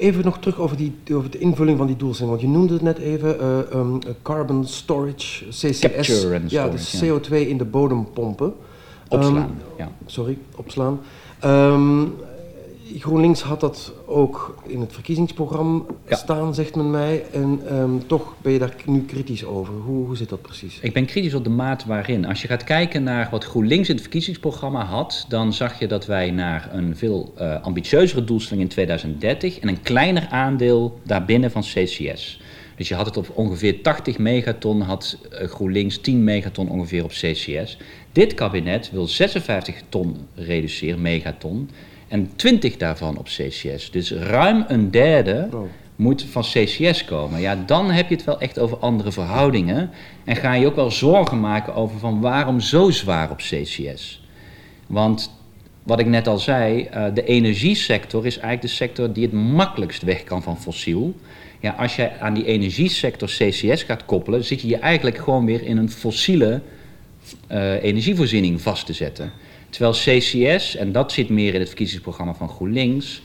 Even 0.00 0.24
nog 0.24 0.38
terug 0.38 0.58
over, 0.58 0.76
die, 0.76 0.94
over 1.12 1.30
de 1.30 1.38
invulling 1.38 1.78
van 1.78 1.86
die 1.86 1.96
doelstelling. 1.96 2.30
Want 2.30 2.46
je 2.46 2.58
noemde 2.58 2.72
het 2.72 2.82
net 2.82 2.98
even, 2.98 3.36
uh, 3.40 3.80
um, 3.80 3.98
carbon 4.22 4.66
storage, 4.66 5.44
CCS. 5.48 5.78
Capture 5.78 6.34
and 6.40 6.50
ja, 6.50 6.68
de 6.68 6.98
CO2 7.00 7.48
in 7.48 7.58
de 7.58 7.64
bodem 7.64 8.12
pompen. 8.12 8.54
Opslaan, 9.08 9.36
um, 9.36 9.50
ja. 9.78 9.92
Sorry, 10.06 10.38
opslaan. 10.56 11.00
Um, 11.44 12.14
GroenLinks 12.98 13.42
had 13.42 13.60
dat 13.60 13.92
ook 14.06 14.62
in 14.66 14.80
het 14.80 14.92
verkiezingsprogramma 14.92 15.84
ja. 16.08 16.16
staan, 16.16 16.54
zegt 16.54 16.74
men 16.76 16.90
mij. 16.90 17.24
En 17.32 17.76
um, 17.76 18.06
toch 18.06 18.34
ben 18.42 18.52
je 18.52 18.58
daar 18.58 18.74
nu 18.84 19.04
kritisch 19.04 19.44
over. 19.44 19.74
Hoe, 19.74 20.06
hoe 20.06 20.16
zit 20.16 20.28
dat 20.28 20.42
precies? 20.42 20.78
Ik 20.80 20.92
ben 20.92 21.06
kritisch 21.06 21.34
op 21.34 21.44
de 21.44 21.50
mate 21.50 21.88
waarin. 21.88 22.26
Als 22.26 22.42
je 22.42 22.48
gaat 22.48 22.64
kijken 22.64 23.02
naar 23.02 23.28
wat 23.30 23.44
GroenLinks 23.44 23.88
in 23.88 23.94
het 23.94 24.02
verkiezingsprogramma 24.02 24.84
had, 24.84 25.24
dan 25.28 25.52
zag 25.52 25.78
je 25.78 25.86
dat 25.86 26.06
wij 26.06 26.30
naar 26.30 26.68
een 26.72 26.96
veel 26.96 27.34
uh, 27.38 27.62
ambitieuzere 27.62 28.24
doelstelling 28.24 28.62
in 28.62 28.68
2030 28.68 29.58
en 29.58 29.68
een 29.68 29.82
kleiner 29.82 30.26
aandeel 30.30 31.00
daarbinnen 31.02 31.50
van 31.50 31.62
CCS. 31.62 32.40
Dus 32.76 32.88
je 32.88 32.94
had 32.94 33.06
het 33.06 33.16
op 33.16 33.30
ongeveer 33.34 33.82
80 33.82 34.18
megaton, 34.18 34.80
had 34.80 35.18
uh, 35.32 35.48
GroenLinks 35.48 35.98
10 35.98 36.24
megaton 36.24 36.68
ongeveer 36.68 37.04
op 37.04 37.10
CCS. 37.10 37.76
Dit 38.12 38.34
kabinet 38.34 38.90
wil 38.90 39.06
56 39.06 39.82
ton 39.88 40.16
reduceren, 40.34 41.02
megaton 41.02 41.70
en 42.10 42.30
20 42.36 42.76
daarvan 42.76 43.18
op 43.18 43.24
CCS. 43.24 43.90
Dus 43.90 44.12
ruim 44.12 44.64
een 44.68 44.90
derde 44.90 45.48
moet 45.96 46.24
van 46.30 46.42
CCS 46.42 47.04
komen. 47.04 47.40
Ja, 47.40 47.56
dan 47.66 47.90
heb 47.90 48.08
je 48.08 48.14
het 48.14 48.24
wel 48.24 48.40
echt 48.40 48.58
over 48.58 48.76
andere 48.78 49.12
verhoudingen. 49.12 49.90
En 50.24 50.36
ga 50.36 50.54
je 50.54 50.66
ook 50.66 50.74
wel 50.74 50.90
zorgen 50.90 51.40
maken 51.40 51.74
over 51.74 51.98
van 51.98 52.20
waarom 52.20 52.60
zo 52.60 52.90
zwaar 52.90 53.30
op 53.30 53.36
CCS. 53.36 54.22
Want 54.86 55.38
wat 55.82 56.00
ik 56.00 56.06
net 56.06 56.26
al 56.26 56.38
zei, 56.38 56.88
uh, 56.94 57.04
de 57.14 57.24
energiesector 57.24 58.26
is 58.26 58.38
eigenlijk 58.38 58.62
de 58.62 58.76
sector 58.84 59.12
die 59.12 59.24
het 59.24 59.32
makkelijkst 59.32 60.02
weg 60.02 60.24
kan 60.24 60.42
van 60.42 60.60
fossiel. 60.60 61.14
Ja, 61.60 61.70
als 61.70 61.96
je 61.96 62.18
aan 62.18 62.34
die 62.34 62.44
energiesector 62.44 63.28
CCS 63.28 63.82
gaat 63.82 64.04
koppelen, 64.04 64.44
zit 64.44 64.60
je 64.60 64.68
je 64.68 64.78
eigenlijk 64.78 65.18
gewoon 65.18 65.46
weer 65.46 65.62
in 65.62 65.76
een 65.76 65.90
fossiele 65.90 66.60
uh, 67.52 67.82
energievoorziening 67.82 68.60
vast 68.60 68.86
te 68.86 68.92
zetten. 68.92 69.32
Terwijl 69.70 69.92
CCS, 69.92 70.76
en 70.76 70.92
dat 70.92 71.12
zit 71.12 71.28
meer 71.28 71.54
in 71.54 71.60
het 71.60 71.68
verkiezingsprogramma 71.68 72.34
van 72.34 72.48
GroenLinks, 72.48 73.22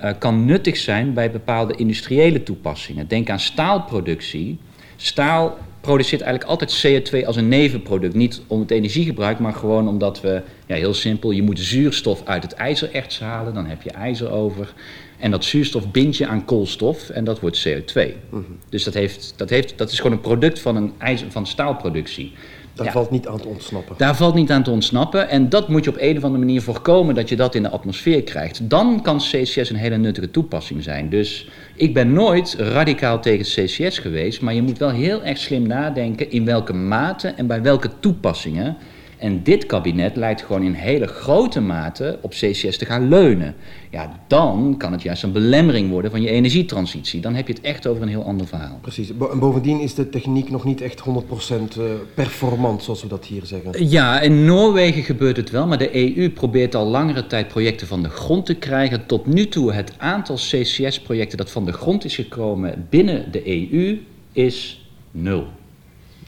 uh, 0.00 0.10
kan 0.18 0.44
nuttig 0.44 0.76
zijn 0.76 1.14
bij 1.14 1.30
bepaalde 1.30 1.74
industriële 1.74 2.42
toepassingen. 2.42 3.08
Denk 3.08 3.30
aan 3.30 3.40
staalproductie. 3.40 4.58
Staal 4.96 5.58
produceert 5.80 6.20
eigenlijk 6.20 6.50
altijd 6.50 6.86
CO2 6.86 7.26
als 7.26 7.36
een 7.36 7.48
nevenproduct. 7.48 8.14
Niet 8.14 8.42
om 8.46 8.60
het 8.60 8.70
energiegebruik, 8.70 9.38
maar 9.38 9.52
gewoon 9.52 9.88
omdat 9.88 10.20
we, 10.20 10.42
ja, 10.66 10.74
heel 10.74 10.94
simpel, 10.94 11.30
je 11.30 11.42
moet 11.42 11.58
zuurstof 11.58 12.22
uit 12.24 12.42
het 12.42 12.52
ijzererts 12.52 13.20
halen, 13.20 13.54
dan 13.54 13.66
heb 13.66 13.82
je 13.82 13.90
ijzer 13.90 14.30
over. 14.30 14.74
En 15.18 15.30
dat 15.30 15.44
zuurstof 15.44 15.90
bind 15.90 16.16
je 16.16 16.26
aan 16.26 16.44
koolstof 16.44 17.08
en 17.08 17.24
dat 17.24 17.40
wordt 17.40 17.68
CO2. 17.68 18.10
Mhm. 18.30 18.42
Dus 18.68 18.84
dat, 18.84 18.94
heeft, 18.94 19.34
dat, 19.36 19.50
heeft, 19.50 19.78
dat 19.78 19.90
is 19.90 19.96
gewoon 19.96 20.12
een 20.12 20.20
product 20.22 20.60
van, 20.60 20.76
een 20.76 20.92
ijzer, 20.98 21.30
van 21.30 21.46
staalproductie. 21.46 22.32
Daar 22.74 22.92
valt 22.92 23.10
niet 23.10 23.28
aan 23.28 23.40
te 23.40 23.48
ontsnappen. 23.48 23.94
Daar 23.98 24.16
valt 24.16 24.34
niet 24.34 24.50
aan 24.50 24.62
te 24.62 24.70
ontsnappen. 24.70 25.28
En 25.28 25.48
dat 25.48 25.68
moet 25.68 25.84
je 25.84 25.90
op 25.90 25.96
een 25.98 26.16
of 26.16 26.24
andere 26.24 26.44
manier 26.44 26.62
voorkomen 26.62 27.14
dat 27.14 27.28
je 27.28 27.36
dat 27.36 27.54
in 27.54 27.62
de 27.62 27.68
atmosfeer 27.68 28.22
krijgt. 28.22 28.70
Dan 28.70 29.02
kan 29.02 29.18
CCS 29.18 29.70
een 29.70 29.76
hele 29.76 29.96
nuttige 29.96 30.30
toepassing 30.30 30.82
zijn. 30.82 31.08
Dus 31.08 31.48
ik 31.74 31.94
ben 31.94 32.12
nooit 32.12 32.54
radicaal 32.58 33.20
tegen 33.20 33.44
CCS 33.44 33.98
geweest. 33.98 34.40
Maar 34.40 34.54
je 34.54 34.62
moet 34.62 34.78
wel 34.78 34.90
heel 34.90 35.24
erg 35.24 35.38
slim 35.38 35.66
nadenken 35.66 36.30
in 36.30 36.44
welke 36.44 36.72
mate 36.72 37.28
en 37.28 37.46
bij 37.46 37.62
welke 37.62 37.90
toepassingen 38.00 38.76
en 39.22 39.42
dit 39.42 39.66
kabinet 39.66 40.16
lijkt 40.16 40.42
gewoon 40.42 40.62
in 40.62 40.72
hele 40.72 41.06
grote 41.06 41.60
mate 41.60 42.18
op 42.20 42.30
CCS 42.30 42.78
te 42.78 42.84
gaan 42.84 43.08
leunen. 43.08 43.54
Ja, 43.90 44.20
dan 44.26 44.74
kan 44.78 44.92
het 44.92 45.02
juist 45.02 45.22
een 45.22 45.32
belemmering 45.32 45.90
worden 45.90 46.10
van 46.10 46.22
je 46.22 46.28
energietransitie. 46.28 47.20
Dan 47.20 47.34
heb 47.34 47.46
je 47.46 47.52
het 47.52 47.62
echt 47.62 47.86
over 47.86 48.02
een 48.02 48.08
heel 48.08 48.24
ander 48.24 48.46
verhaal. 48.46 48.78
Precies. 48.80 49.10
En 49.30 49.38
bovendien 49.38 49.80
is 49.80 49.94
de 49.94 50.08
techniek 50.08 50.50
nog 50.50 50.64
niet 50.64 50.80
echt 50.80 51.00
100% 51.00 51.02
eh, 51.02 51.84
performant, 52.14 52.82
zoals 52.82 53.02
we 53.02 53.08
dat 53.08 53.24
hier 53.24 53.44
zeggen. 53.44 53.88
Ja, 53.88 54.20
in 54.20 54.44
Noorwegen 54.44 55.02
gebeurt 55.02 55.36
het 55.36 55.50
wel, 55.50 55.66
maar 55.66 55.78
de 55.78 56.16
EU 56.16 56.30
probeert 56.30 56.74
al 56.74 56.86
langere 56.86 57.26
tijd 57.26 57.48
projecten 57.48 57.86
van 57.86 58.02
de 58.02 58.08
grond 58.08 58.46
te 58.46 58.54
krijgen. 58.54 59.06
Tot 59.06 59.26
nu 59.26 59.48
toe 59.48 59.72
het 59.72 59.92
aantal 59.98 60.36
CCS-projecten 60.36 61.38
dat 61.38 61.50
van 61.50 61.64
de 61.64 61.72
grond 61.72 62.04
is 62.04 62.14
gekomen 62.14 62.86
binnen 62.90 63.32
de 63.32 63.70
EU 63.70 64.00
is 64.32 64.86
nul. 65.10 65.46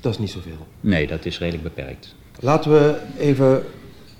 Dat 0.00 0.12
is 0.12 0.18
niet 0.18 0.30
zoveel. 0.30 0.66
Nee, 0.80 1.06
dat 1.06 1.24
is 1.24 1.38
redelijk 1.38 1.62
beperkt. 1.62 2.14
Laten 2.40 2.70
we 2.70 2.96
even 3.18 3.62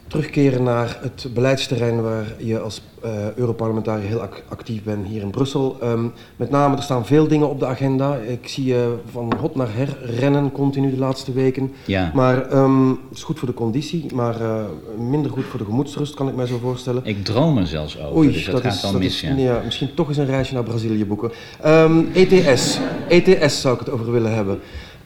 terugkeren 0.06 0.62
naar 0.62 0.98
het 1.00 1.26
beleidsterrein 1.34 2.02
waar 2.02 2.26
je 2.38 2.58
als 2.60 2.82
uh, 3.04 3.10
Europarlementariër 3.36 4.08
heel 4.08 4.28
actief 4.48 4.82
bent 4.82 5.06
hier 5.06 5.22
in 5.22 5.30
Brussel. 5.30 5.76
Um, 5.82 6.12
met 6.36 6.50
name, 6.50 6.76
er 6.76 6.82
staan 6.82 7.06
veel 7.06 7.28
dingen 7.28 7.48
op 7.48 7.58
de 7.58 7.66
agenda. 7.66 8.16
Ik 8.16 8.48
zie 8.48 8.64
je 8.64 8.94
van 9.10 9.32
hot 9.40 9.54
naar 9.54 9.74
her 9.74 9.98
rennen 10.02 10.52
continu 10.52 10.90
de 10.90 10.98
laatste 10.98 11.32
weken. 11.32 11.72
Ja. 11.84 12.10
Maar 12.14 12.52
um, 12.52 12.90
het 12.90 13.16
is 13.16 13.22
goed 13.22 13.38
voor 13.38 13.48
de 13.48 13.54
conditie, 13.54 14.14
maar 14.14 14.40
uh, 14.40 14.64
minder 14.98 15.30
goed 15.30 15.44
voor 15.44 15.58
de 15.58 15.64
gemoedsrust, 15.64 16.14
kan 16.14 16.28
ik 16.28 16.34
mij 16.34 16.46
zo 16.46 16.58
voorstellen. 16.58 17.04
Ik 17.04 17.24
droom 17.24 17.58
er 17.58 17.66
zelfs 17.66 17.98
over, 17.98 18.16
Oei, 18.16 18.32
dus 18.32 18.44
dat, 18.44 18.54
dat 18.54 18.62
gaat 18.62 18.74
is, 18.74 18.80
dan 18.80 18.98
mis. 18.98 19.22
Is, 19.22 19.32
ja. 19.36 19.62
misschien 19.64 19.94
toch 19.94 20.08
eens 20.08 20.16
een 20.16 20.26
reisje 20.26 20.54
naar 20.54 20.62
Brazilië 20.62 21.06
boeken. 21.06 21.30
Um, 21.66 22.08
ETS, 22.12 22.78
ETS 23.08 23.60
zou 23.60 23.74
ik 23.74 23.80
het 23.80 23.90
over 23.90 24.12
willen 24.12 24.34
hebben. 24.34 24.60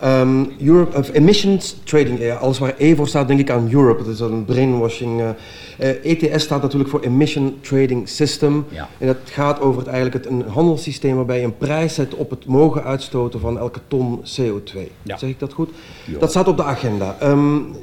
Um, 0.05 0.53
Europe 0.61 0.97
of 0.97 1.13
Emissions 1.13 1.77
Trading, 1.85 2.19
ja, 2.19 2.35
alles 2.35 2.59
waar 2.59 2.75
E 2.79 2.95
voor 2.95 3.09
staat, 3.09 3.29
denk 3.29 3.41
ik 3.41 3.51
aan 3.51 3.73
Europe. 3.73 4.05
Dat 4.05 4.13
is 4.13 4.21
een 4.21 4.45
brainwashing. 4.45 5.21
Uh, 5.21 5.29
uh, 5.81 6.23
ETS 6.23 6.45
staat 6.45 6.63
natuurlijk 6.63 6.91
voor 6.91 7.01
Emission 7.01 7.59
Trading 7.61 8.09
System. 8.09 8.67
Ja. 8.69 8.89
En 8.99 9.07
dat 9.07 9.17
gaat 9.25 9.61
over 9.61 9.79
het, 9.79 9.89
eigenlijk 9.89 10.25
het, 10.25 10.33
een 10.33 10.45
handelssysteem 10.49 11.17
waarbij 11.17 11.39
je 11.39 11.45
een 11.45 11.57
prijs 11.57 11.95
zet 11.95 12.15
op 12.15 12.31
het 12.31 12.47
mogen 12.47 12.85
uitstoten 12.85 13.41
van 13.41 13.59
elke 13.59 13.81
ton 13.89 14.21
CO2. 14.21 14.79
Ja. 15.03 15.17
Zeg 15.17 15.31
ik 15.31 15.39
dat 15.39 15.53
goed? 15.53 15.71
Dat 16.19 16.31
staat 16.31 16.49
op 16.49 16.57
de 16.57 16.65
agenda. 16.65 17.17
Um, 17.23 17.77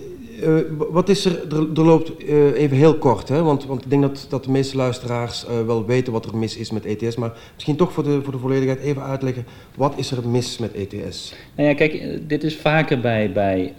uh, 0.44 0.60
wat 0.90 1.10
is 1.10 1.26
er, 1.26 1.54
er, 1.54 1.84
loopt 1.84 2.12
uh, 2.24 2.60
even 2.60 2.78
heel 2.78 2.98
kort, 2.98 3.30
hè? 3.30 3.44
Want, 3.44 3.66
want 3.66 3.84
ik 3.84 3.90
denk 3.90 4.02
dat, 4.02 4.26
dat 4.30 4.44
de 4.44 4.52
meeste 4.52 4.78
luisteraars 4.78 5.46
uh, 5.46 5.66
wel 5.66 5.86
weten 5.86 6.14
wat 6.14 6.26
er 6.26 6.38
mis 6.38 6.58
is 6.58 6.72
met 6.72 6.86
ETS, 6.86 7.16
maar 7.16 7.32
misschien 7.54 7.76
toch 7.76 7.92
voor 7.92 8.04
de, 8.04 8.20
voor 8.24 8.34
de 8.34 8.40
volledigheid 8.40 8.80
even 8.80 9.04
uitleggen, 9.04 9.46
wat 9.76 9.94
is 9.96 10.12
er 10.12 10.28
mis 10.28 10.58
met 10.58 10.74
ETS? 10.74 11.34
Nou 11.56 11.70
ja, 11.70 11.76
kijk, 11.76 12.20
dit 12.30 12.44
is 12.44 12.56
vaker 12.56 13.00
bij, 13.00 13.32
bij, 13.32 13.74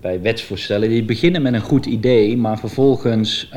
bij 0.00 0.20
wetsvoorstellen, 0.20 0.88
die 0.88 1.04
beginnen 1.04 1.42
met 1.42 1.54
een 1.54 1.60
goed 1.60 1.86
idee, 1.86 2.36
maar 2.36 2.58
vervolgens 2.58 3.50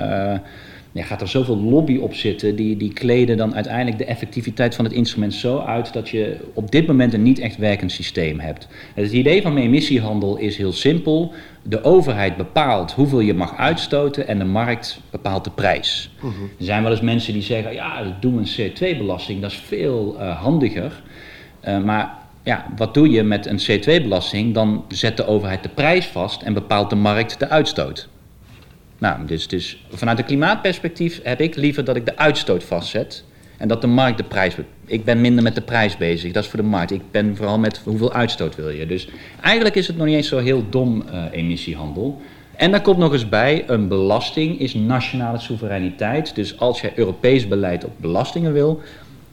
ja, 0.91 1.03
gaat 1.03 1.22
er 1.22 1.27
zoveel 1.27 1.58
lobby 1.58 1.98
op 1.98 2.13
zitten, 2.13 2.55
die, 2.55 2.77
die 2.77 2.93
kleden 2.93 3.38
dan 3.38 3.55
uiteindelijk 3.55 3.98
de 3.98 4.05
effectiviteit 4.05 4.75
van 4.75 4.86
het 4.86 4.93
instrument 4.93 5.34
zo 5.34 5.60
uit 5.60 5.93
dat 5.93 6.10
je 6.10 6.38
op 6.53 6.72
dit 6.72 6.88
moment 6.88 7.13
een 7.13 7.24
niet 7.24 7.39
echt 7.39 7.58
werkend 7.58 7.91
systeem 7.91 8.39
hebt. 8.39 8.67
Het 8.93 9.12
idee 9.12 9.41
van 9.41 9.58
emissiehandel 9.58 10.38
is 10.38 10.58
heel 10.58 10.72
simpel. 10.72 11.34
De 11.63 11.84
overheid 11.84 12.38
bepaalt 12.38 12.91
hoeveel 12.91 13.19
je 13.19 13.34
mag 13.34 13.58
uitstoten 13.58 14.27
en 14.27 14.39
de 14.39 14.46
markt 14.46 15.01
bepaalt 15.12 15.43
de 15.43 15.51
prijs. 15.51 16.12
Mhm. 16.17 16.27
Er 16.60 16.65
zijn 16.65 16.81
wel 16.84 16.91
eens 16.91 17.01
mensen 17.01 17.34
die 17.34 17.41
zeggen, 17.41 17.74
ja, 17.74 18.17
doe 18.19 18.38
een 18.38 18.72
CO2-belasting, 18.72 19.41
dat 19.41 19.51
is 19.51 19.58
veel 19.58 20.15
uh, 20.19 20.41
handiger. 20.41 21.01
Uh, 21.67 21.84
maar 21.84 22.17
ja, 22.43 22.65
wat 22.75 22.93
doe 22.93 23.10
je 23.10 23.24
met 23.24 23.46
een 23.46 23.60
CO2-belasting? 23.60 24.53
Dan 24.53 24.86
zet 24.88 25.17
de 25.17 25.25
overheid 25.25 25.63
de 25.63 25.69
prijs 25.69 26.05
vast 26.05 26.41
en 26.41 26.53
bepaalt 26.53 26.89
de 26.89 26.96
markt 26.96 27.39
de 27.39 27.50
uitstoot. 27.50 28.08
Nou, 28.99 29.25
dus, 29.25 29.47
dus 29.47 29.83
vanuit 29.91 30.19
een 30.19 30.25
klimaatperspectief 30.25 31.19
heb 31.23 31.41
ik 31.41 31.55
liever 31.55 31.83
dat 31.83 31.95
ik 31.95 32.05
de 32.05 32.17
uitstoot 32.17 32.63
vastzet 32.63 33.23
en 33.57 33.67
dat 33.67 33.81
de 33.81 33.87
markt 33.87 34.17
de 34.17 34.23
prijs. 34.23 34.55
Ik 34.85 35.03
ben 35.03 35.21
minder 35.21 35.43
met 35.43 35.55
de 35.55 35.61
prijs 35.61 35.97
bezig, 35.97 36.31
dat 36.31 36.43
is 36.43 36.49
voor 36.49 36.59
de 36.59 36.65
markt. 36.65 36.91
Ik 36.91 37.01
ben 37.11 37.35
vooral 37.35 37.59
met 37.59 37.81
hoeveel 37.83 38.13
uitstoot 38.13 38.55
wil 38.55 38.69
je. 38.69 38.85
Dus 38.85 39.09
eigenlijk 39.41 39.75
is 39.75 39.87
het 39.87 39.97
nog 39.97 40.05
niet 40.05 40.15
eens 40.15 40.27
zo 40.27 40.37
heel 40.37 40.65
dom 40.69 41.03
uh, 41.11 41.23
emissiehandel. 41.31 42.21
En 42.55 42.71
daar 42.71 42.81
komt 42.81 42.97
nog 42.97 43.13
eens 43.13 43.29
bij, 43.29 43.63
een 43.67 43.87
belasting 43.87 44.59
is 44.59 44.73
nationale 44.73 45.39
soevereiniteit. 45.39 46.35
Dus 46.35 46.59
als 46.59 46.81
je 46.81 46.91
Europees 46.95 47.47
beleid 47.47 47.85
op 47.85 47.91
belastingen 47.97 48.53
wil, 48.53 48.81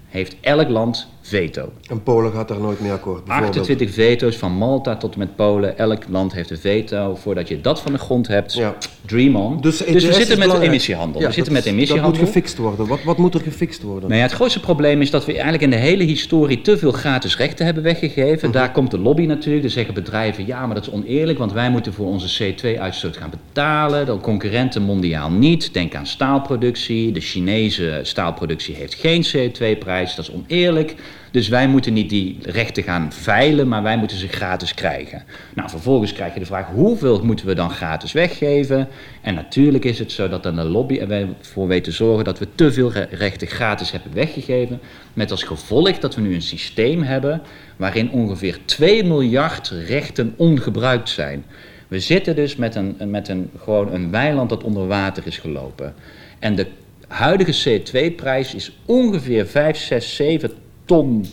heeft 0.09 0.37
elk 0.41 0.69
land 0.69 1.09
veto. 1.27 1.73
En 1.89 2.03
Polen 2.03 2.33
gaat 2.33 2.49
daar 2.49 2.61
nooit 2.61 2.81
mee 2.81 2.93
akkoord? 2.93 3.29
28 3.29 3.91
veto's 3.93 4.37
van 4.37 4.53
Malta 4.53 4.97
tot 4.97 5.13
en 5.13 5.19
met 5.19 5.37
Polen. 5.37 5.79
Elk 5.79 6.03
land 6.09 6.33
heeft 6.33 6.51
een 6.51 6.59
veto. 6.59 7.15
Voordat 7.15 7.49
je 7.49 7.61
dat 7.61 7.81
van 7.81 7.93
de 7.93 7.99
grond 7.99 8.29
hebt, 8.29 8.55
ja. 8.55 8.77
dream 9.07 9.37
on. 9.37 9.61
Dus, 9.61 9.79
dus 9.79 10.05
we 10.05 10.13
zitten 10.13 10.39
met 10.39 10.53
emissiehandel. 10.61 11.21
Ja, 11.21 11.27
we 11.27 11.33
zitten 11.33 11.53
met 11.53 11.65
emissiehandel. 11.65 12.11
Dat 12.13 12.21
moet 12.21 12.29
gefixt 12.29 12.57
worden. 12.57 12.87
Wat, 12.87 13.03
wat 13.03 13.19
moet 13.19 13.35
er 13.35 13.41
gefixt 13.41 13.83
worden? 13.83 14.09
Nou 14.09 14.21
ja, 14.21 14.27
het 14.27 14.35
grootste 14.35 14.61
probleem 14.61 15.01
is 15.01 15.11
dat 15.11 15.25
we 15.25 15.33
eigenlijk 15.33 15.63
in 15.63 15.71
de 15.71 15.77
hele 15.77 16.05
historie 16.05 16.61
te 16.61 16.79
veel 16.79 16.93
gratis 16.93 17.37
rechten 17.37 17.65
hebben 17.65 17.83
weggegeven. 17.83 18.49
Mhm. 18.49 18.59
Daar 18.59 18.73
komt 18.73 18.91
de 18.91 18.99
lobby 18.99 19.27
natuurlijk. 19.27 19.63
Dan 19.63 19.73
zeggen 19.73 19.95
bedrijven, 19.95 20.47
ja, 20.47 20.67
maar 20.67 20.75
dat 20.75 20.87
is 20.87 20.93
oneerlijk, 20.93 21.39
want 21.39 21.53
wij 21.53 21.71
moeten 21.71 21.93
voor 21.93 22.07
onze 22.07 22.55
CO2-uitstoot 22.55 23.17
gaan 23.17 23.31
betalen. 23.31 24.07
De 24.07 24.19
concurrenten 24.21 24.83
mondiaal 24.83 25.31
niet. 25.31 25.75
Denk 25.75 25.95
aan 25.95 26.07
staalproductie. 26.07 27.13
De 27.13 27.21
Chinese 27.21 28.01
staalproductie 28.03 28.75
heeft 28.75 28.95
geen 28.95 29.27
CO2-prijs. 29.27 30.15
Dat 30.15 30.29
is 30.29 30.35
oneerlijk. 30.35 30.95
Dus 31.31 31.49
wij 31.49 31.69
moeten 31.69 31.93
niet 31.93 32.11
die 32.11 32.39
rechten 32.43 32.83
gaan 32.83 33.13
veilen, 33.13 33.69
maar 33.69 33.83
wij 33.83 33.97
moeten 33.97 34.17
ze 34.17 34.29
gratis 34.29 34.75
krijgen. 34.75 35.23
Nou, 35.55 35.71
vervolgens 35.71 36.13
krijg 36.13 36.35
je 36.35 36.41
de 36.41 36.47
vraag: 36.47 36.67
hoeveel 36.67 37.25
moeten 37.25 37.47
we 37.47 37.55
dan 37.55 37.71
gratis 37.71 38.13
weggeven? 38.13 38.89
En 39.21 39.35
natuurlijk 39.35 39.85
is 39.85 39.99
het 39.99 40.13
zo 40.13 40.29
dat 40.29 40.43
dan 40.43 40.57
de 40.57 40.65
lobby 40.65 40.99
er 40.99 41.29
voor 41.41 41.67
weet 41.67 41.85
te 41.85 41.91
zorgen 41.91 42.25
dat 42.25 42.39
we 42.39 42.49
te 42.55 42.73
veel 42.73 42.93
rechten 43.11 43.49
gratis 43.49 43.91
hebben 43.91 44.15
weggegeven. 44.15 44.81
Met 45.13 45.31
als 45.31 45.43
gevolg 45.43 45.99
dat 45.99 46.15
we 46.15 46.21
nu 46.21 46.35
een 46.35 46.43
systeem 46.43 47.03
hebben 47.03 47.43
waarin 47.77 48.11
ongeveer 48.11 48.59
2 48.65 49.05
miljard 49.05 49.69
rechten 49.69 50.35
ongebruikt 50.37 51.09
zijn. 51.09 51.45
We 51.89 52.01
zitten 52.01 52.37
dus 52.37 52.57
met 52.57 52.75
een, 52.75 52.97
met 53.07 53.29
een, 53.29 53.51
gewoon 53.59 53.93
een 53.93 54.11
weiland 54.11 54.49
dat 54.49 54.65
onder 54.65 54.87
water 54.87 55.27
is 55.27 55.39
gelopen. 55.39 55.95
En 56.39 56.55
de 56.55 56.67
huidige 57.09 57.81
CO2-prijs 57.81 58.55
is 58.55 58.73
ongeveer 58.85 59.47
5, 59.47 59.77
6, 59.77 60.17
7 60.17 60.51
ton 60.87 61.25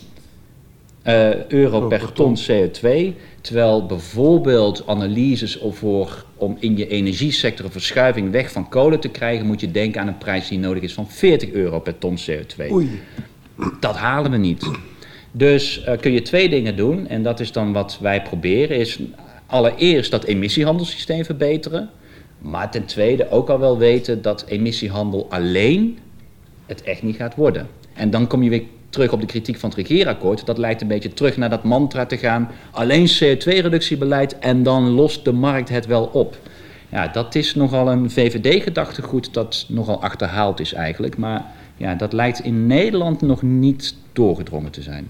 uh, 1.06 1.46
euro 1.46 1.88
per 1.88 2.12
ton 2.12 2.36
CO2. 2.36 3.14
Terwijl 3.40 3.86
bijvoorbeeld 3.86 4.86
analyses 4.86 5.58
voor, 5.70 6.24
om 6.36 6.56
in 6.60 6.76
je 6.76 6.88
energiesector 6.88 7.64
een 7.64 7.72
verschuiving 7.72 8.30
weg 8.30 8.52
van 8.52 8.68
kolen 8.68 9.00
te 9.00 9.08
krijgen, 9.08 9.46
moet 9.46 9.60
je 9.60 9.70
denken 9.70 10.00
aan 10.00 10.08
een 10.08 10.18
prijs 10.18 10.48
die 10.48 10.58
nodig 10.58 10.82
is 10.82 10.92
van 10.92 11.08
40 11.08 11.50
euro 11.50 11.80
per 11.80 11.98
ton 11.98 12.18
CO2. 12.18 12.70
Oei. 12.70 13.00
Dat 13.80 13.96
halen 13.96 14.30
we 14.30 14.36
niet. 14.36 14.70
Dus 15.32 15.84
uh, 15.88 15.96
kun 16.00 16.12
je 16.12 16.22
twee 16.22 16.48
dingen 16.48 16.76
doen. 16.76 17.06
En 17.06 17.22
dat 17.22 17.40
is 17.40 17.52
dan 17.52 17.72
wat 17.72 17.98
wij 18.00 18.22
proberen. 18.22 18.76
Is 18.76 18.98
allereerst 19.46 20.10
dat 20.10 20.24
emissiehandelssysteem 20.24 21.24
verbeteren. 21.24 21.90
Maar 22.38 22.70
ten 22.70 22.84
tweede 22.84 23.30
ook 23.30 23.48
al 23.48 23.58
wel 23.58 23.78
weten 23.78 24.22
dat 24.22 24.44
emissiehandel 24.48 25.26
alleen 25.30 25.98
het 26.66 26.82
echt 26.82 27.02
niet 27.02 27.16
gaat 27.16 27.34
worden. 27.34 27.68
En 27.94 28.10
dan 28.10 28.26
kom 28.26 28.42
je 28.42 28.50
weer 28.50 28.64
terug 28.94 29.12
op 29.12 29.20
de 29.20 29.26
kritiek 29.26 29.58
van 29.58 29.68
het 29.70 29.78
regeerakkoord. 29.78 30.46
Dat 30.46 30.58
lijkt 30.58 30.80
een 30.80 30.88
beetje 30.88 31.12
terug 31.12 31.36
naar 31.36 31.50
dat 31.50 31.64
mantra 31.64 32.06
te 32.06 32.16
gaan. 32.16 32.50
Alleen 32.70 33.08
CO2-reductiebeleid 33.08 34.38
en 34.38 34.62
dan 34.62 34.88
lost 34.88 35.24
de 35.24 35.32
markt 35.32 35.68
het 35.68 35.86
wel 35.86 36.04
op. 36.04 36.36
Ja, 36.88 37.08
dat 37.08 37.34
is 37.34 37.54
nogal 37.54 37.90
een 37.90 38.10
VVD-gedachtegoed 38.10 39.34
dat 39.34 39.66
nogal 39.68 40.02
achterhaald 40.02 40.60
is 40.60 40.72
eigenlijk. 40.72 41.16
Maar 41.16 41.44
ja, 41.76 41.94
dat 41.94 42.12
lijkt 42.12 42.40
in 42.40 42.66
Nederland 42.66 43.20
nog 43.20 43.42
niet 43.42 43.94
doorgedrongen 44.12 44.70
te 44.70 44.82
zijn. 44.82 45.08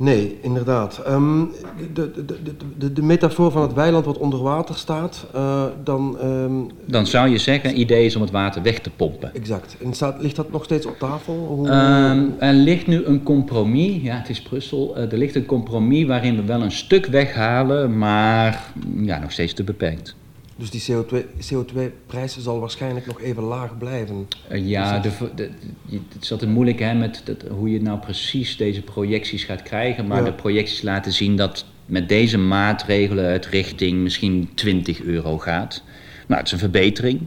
Nee, 0.00 0.38
inderdaad. 0.40 0.98
Ehm, 0.98 1.44
de, 1.92 2.10
de, 2.10 2.24
de, 2.24 2.52
de, 2.78 2.92
de 2.92 3.02
metafoor 3.02 3.50
van 3.50 3.62
het 3.62 3.72
weiland 3.72 4.04
wat 4.04 4.18
onder 4.18 4.42
water 4.42 4.74
staat, 4.74 5.26
uh, 5.34 5.64
dan... 5.84 6.18
Um, 6.24 6.66
dan 6.84 7.06
zou 7.06 7.28
je 7.28 7.38
zeggen, 7.38 7.80
idee 7.80 8.04
is 8.04 8.16
om 8.16 8.22
het 8.22 8.30
water 8.30 8.62
weg 8.62 8.78
te 8.78 8.90
pompen. 8.90 9.34
Exact. 9.34 9.76
En 9.82 9.92
staat, 9.94 10.22
ligt 10.22 10.36
dat 10.36 10.50
nog 10.50 10.64
steeds 10.64 10.86
op 10.86 10.98
tafel? 10.98 11.34
Hoe... 11.34 11.68
Um, 11.68 12.34
er 12.38 12.52
ligt 12.52 12.86
nu 12.86 13.04
een 13.04 13.22
compromis, 13.22 14.02
ja 14.02 14.16
het 14.16 14.28
is 14.28 14.42
Brussel, 14.42 14.94
uh, 14.96 15.12
er 15.12 15.18
ligt 15.18 15.34
een 15.34 15.46
compromis 15.46 16.06
waarin 16.06 16.36
we 16.36 16.44
wel 16.44 16.62
een 16.62 16.72
stuk 16.72 17.06
weghalen, 17.06 17.98
maar 17.98 18.72
ja, 18.96 19.18
nog 19.18 19.32
steeds 19.32 19.52
te 19.52 19.64
beperkt. 19.64 20.14
Dus 20.60 20.70
die 20.70 20.82
CO2-prijs 20.92 22.38
CO2 22.38 22.42
zal 22.42 22.60
waarschijnlijk 22.60 23.06
nog 23.06 23.20
even 23.20 23.42
laag 23.42 23.78
blijven. 23.78 24.28
Uh, 24.52 24.68
ja, 24.68 24.98
de, 24.98 25.10
de, 25.34 25.50
het 25.90 26.22
is 26.22 26.32
altijd 26.32 26.50
moeilijk 26.50 26.78
hè, 26.78 26.94
met 26.94 27.22
dat, 27.24 27.42
hoe 27.50 27.70
je 27.70 27.82
nou 27.82 27.98
precies 27.98 28.56
deze 28.56 28.82
projecties 28.82 29.44
gaat 29.44 29.62
krijgen. 29.62 30.06
Maar 30.06 30.18
ja. 30.18 30.24
de 30.24 30.32
projecties 30.32 30.82
laten 30.82 31.12
zien 31.12 31.36
dat 31.36 31.64
met 31.86 32.08
deze 32.08 32.38
maatregelen 32.38 33.32
het 33.32 33.46
richting 33.46 33.98
misschien 33.98 34.50
20 34.54 35.02
euro 35.02 35.38
gaat. 35.38 35.82
Nou, 36.26 36.38
het 36.38 36.46
is 36.46 36.52
een 36.52 36.58
verbetering. 36.58 37.20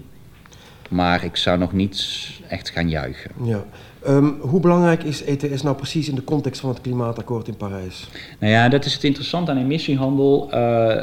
Maar 0.89 1.23
ik 1.23 1.35
zou 1.35 1.57
nog 1.57 1.73
niet 1.73 2.29
echt 2.47 2.69
gaan 2.69 2.89
juichen. 2.89 3.31
Ja. 3.43 3.65
Um, 4.07 4.37
hoe 4.39 4.59
belangrijk 4.59 5.03
is 5.03 5.23
ETS 5.23 5.61
nou 5.61 5.75
precies 5.75 6.09
in 6.09 6.15
de 6.15 6.23
context 6.23 6.61
van 6.61 6.69
het 6.69 6.81
klimaatakkoord 6.81 7.47
in 7.47 7.57
Parijs? 7.57 8.07
Nou 8.39 8.53
ja, 8.53 8.69
dat 8.69 8.85
is 8.85 8.93
het 8.93 9.03
interessante 9.03 9.51
aan 9.51 9.57
emissiehandel. 9.57 10.49
Uh, 10.53 11.01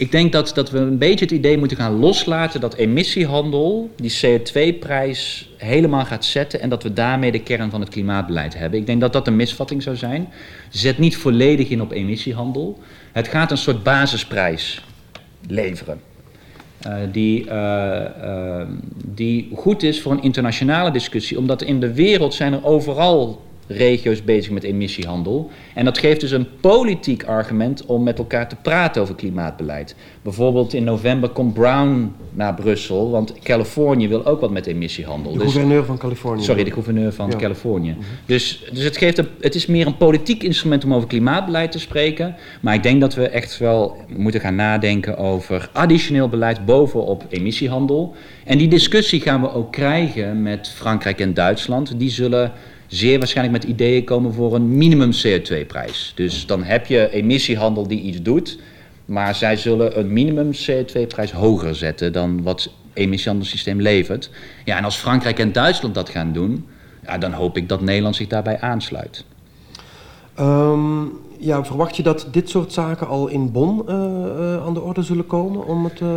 ik 0.00 0.10
denk 0.10 0.32
dat, 0.32 0.52
dat 0.54 0.70
we 0.70 0.78
een 0.78 0.98
beetje 0.98 1.24
het 1.24 1.34
idee 1.34 1.58
moeten 1.58 1.76
gaan 1.76 1.98
loslaten 1.98 2.60
dat 2.60 2.74
emissiehandel 2.74 3.90
die 3.96 4.18
CO2-prijs 4.24 5.50
helemaal 5.56 6.04
gaat 6.04 6.24
zetten 6.24 6.60
en 6.60 6.68
dat 6.68 6.82
we 6.82 6.92
daarmee 6.92 7.32
de 7.32 7.42
kern 7.42 7.70
van 7.70 7.80
het 7.80 7.88
klimaatbeleid 7.88 8.58
hebben. 8.58 8.80
Ik 8.80 8.86
denk 8.86 9.00
dat 9.00 9.12
dat 9.12 9.26
een 9.26 9.36
misvatting 9.36 9.82
zou 9.82 9.96
zijn. 9.96 10.28
Zet 10.68 10.98
niet 10.98 11.16
volledig 11.16 11.68
in 11.68 11.82
op 11.82 11.92
emissiehandel. 11.92 12.78
Het 13.12 13.28
gaat 13.28 13.50
een 13.50 13.56
soort 13.56 13.82
basisprijs 13.82 14.84
leveren. 15.48 16.00
Uh, 16.86 16.94
die, 17.12 17.44
uh, 17.44 17.52
uh, 18.24 18.62
die 19.04 19.50
goed 19.54 19.82
is 19.82 20.00
voor 20.00 20.12
een 20.12 20.22
internationale 20.22 20.90
discussie, 20.90 21.38
omdat 21.38 21.62
in 21.62 21.80
de 21.80 21.94
wereld 21.94 22.34
zijn 22.34 22.52
er 22.52 22.64
overal 22.64 23.42
regio's 23.70 24.24
bezig 24.24 24.52
met 24.52 24.62
emissiehandel. 24.62 25.50
En 25.74 25.84
dat 25.84 25.98
geeft 25.98 26.20
dus 26.20 26.30
een 26.30 26.46
politiek 26.60 27.24
argument 27.24 27.86
om 27.86 28.02
met 28.02 28.18
elkaar 28.18 28.48
te 28.48 28.56
praten 28.62 29.02
over 29.02 29.14
klimaatbeleid. 29.14 29.94
Bijvoorbeeld 30.22 30.72
in 30.72 30.84
november 30.84 31.28
komt 31.28 31.54
Brown 31.54 32.12
naar 32.32 32.54
Brussel, 32.54 33.10
want 33.10 33.32
Californië 33.42 34.08
wil 34.08 34.26
ook 34.26 34.40
wat 34.40 34.50
met 34.50 34.66
emissiehandel. 34.66 35.32
De 35.32 35.38
dus, 35.38 35.52
gouverneur 35.52 35.84
van 35.84 35.98
Californië. 35.98 36.42
Sorry, 36.42 36.64
de 36.64 36.70
gouverneur 36.70 37.12
van 37.12 37.30
ja. 37.30 37.36
Californië. 37.36 37.92
-hmm. 37.92 38.04
Dus, 38.26 38.64
dus 38.72 38.84
het, 38.84 38.96
geeft 38.96 39.18
een, 39.18 39.28
het 39.40 39.54
is 39.54 39.66
meer 39.66 39.86
een 39.86 39.96
politiek 39.96 40.42
instrument 40.42 40.84
om 40.84 40.94
over 40.94 41.08
klimaatbeleid 41.08 41.72
te 41.72 41.78
spreken. 41.78 42.36
Maar 42.60 42.74
ik 42.74 42.82
denk 42.82 43.00
dat 43.00 43.14
we 43.14 43.28
echt 43.28 43.58
wel 43.58 43.96
moeten 44.16 44.40
gaan 44.40 44.54
nadenken 44.54 45.16
over 45.16 45.68
additioneel 45.72 46.28
beleid 46.28 46.64
bovenop 46.64 47.24
emissiehandel. 47.28 48.14
En 48.44 48.58
die 48.58 48.68
discussie 48.68 49.20
gaan 49.20 49.40
we 49.40 49.52
ook 49.52 49.72
krijgen 49.72 50.42
met 50.42 50.68
Frankrijk 50.68 51.20
en 51.20 51.34
Duitsland. 51.34 51.98
Die 51.98 52.10
zullen 52.10 52.52
zeer 52.90 53.18
waarschijnlijk 53.18 53.62
met 53.62 53.70
ideeën 53.70 54.04
komen 54.04 54.32
voor 54.32 54.54
een 54.54 54.76
minimum 54.76 55.10
CO2-prijs. 55.12 56.12
Dus 56.14 56.46
dan 56.46 56.62
heb 56.62 56.86
je 56.86 57.10
emissiehandel 57.10 57.86
die 57.88 58.00
iets 58.00 58.22
doet, 58.22 58.58
maar 59.04 59.34
zij 59.34 59.56
zullen 59.56 59.98
een 59.98 60.12
minimum 60.12 60.50
CO2-prijs 60.52 61.32
hoger 61.32 61.74
zetten 61.74 62.12
dan 62.12 62.42
wat 62.42 62.72
emissiehandelssysteem 62.92 63.80
levert. 63.80 64.30
Ja, 64.64 64.76
en 64.76 64.84
als 64.84 64.96
Frankrijk 64.96 65.38
en 65.38 65.52
Duitsland 65.52 65.94
dat 65.94 66.08
gaan 66.08 66.32
doen, 66.32 66.66
ja, 67.06 67.18
dan 67.18 67.32
hoop 67.32 67.56
ik 67.56 67.68
dat 67.68 67.80
Nederland 67.80 68.16
zich 68.16 68.26
daarbij 68.26 68.60
aansluit. 68.60 69.24
Um, 70.40 71.12
ja, 71.38 71.64
verwacht 71.64 71.96
je 71.96 72.02
dat 72.02 72.26
dit 72.30 72.48
soort 72.48 72.72
zaken 72.72 73.06
al 73.06 73.28
in 73.28 73.52
Bonn 73.52 73.82
uh, 73.88 73.94
uh, 73.94 74.64
aan 74.66 74.74
de 74.74 74.80
orde 74.80 75.02
zullen 75.02 75.26
komen 75.26 75.66
om 75.66 75.84
het... 75.84 76.00
Uh... 76.00 76.08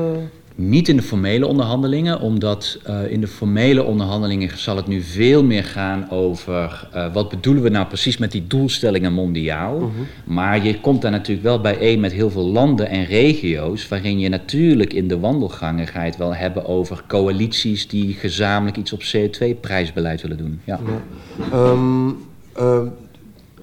Niet 0.56 0.88
in 0.90 0.96
de 0.96 1.02
formele 1.02 1.48
onderhandelingen, 1.48 2.20
omdat 2.20 2.80
uh, 2.90 3.12
in 3.12 3.22
de 3.22 3.28
formele 3.28 3.84
onderhandelingen 3.84 4.58
zal 4.58 4.76
het 4.76 4.88
nu 4.88 5.02
veel 5.02 5.44
meer 5.44 5.64
gaan 5.64 6.10
over 6.10 6.88
uh, 6.96 7.14
wat 7.14 7.30
bedoelen 7.30 7.64
we 7.64 7.70
nou 7.70 7.88
precies 7.88 8.18
met 8.18 8.32
die 8.32 8.48
doelstellingen 8.48 9.14
mondiaal. 9.14 9.76
Uh 9.76 9.82
-huh. 9.82 9.90
Maar 10.26 10.66
je 10.66 10.80
komt 10.80 11.02
daar 11.02 11.12
natuurlijk 11.12 11.48
wel 11.48 11.62
bijeen 11.62 12.00
met 12.00 12.12
heel 12.12 12.30
veel 12.30 12.46
landen 12.46 12.90
en 12.90 13.06
regio's, 13.06 13.88
waarin 13.88 14.20
je 14.20 14.30
natuurlijk 14.30 14.94
in 14.94 15.08
de 15.08 15.20
wandelgangen 15.20 15.88
ga 15.88 16.00
je 16.00 16.10
het 16.10 16.18
wel 16.18 16.36
hebben 16.36 16.66
over 16.66 17.04
coalities 17.08 17.88
die 17.88 18.14
gezamenlijk 18.14 18.78
iets 18.78 18.94
op 18.94 19.02
CO2-prijsbeleid 19.02 20.22
willen 20.22 20.38
doen. 20.38 20.62
Ja. 20.64 20.80
ja. 20.86 21.70
Um, 21.72 22.18
uh, 22.60 22.82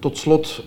tot 0.01 0.19
slot. 0.19 0.65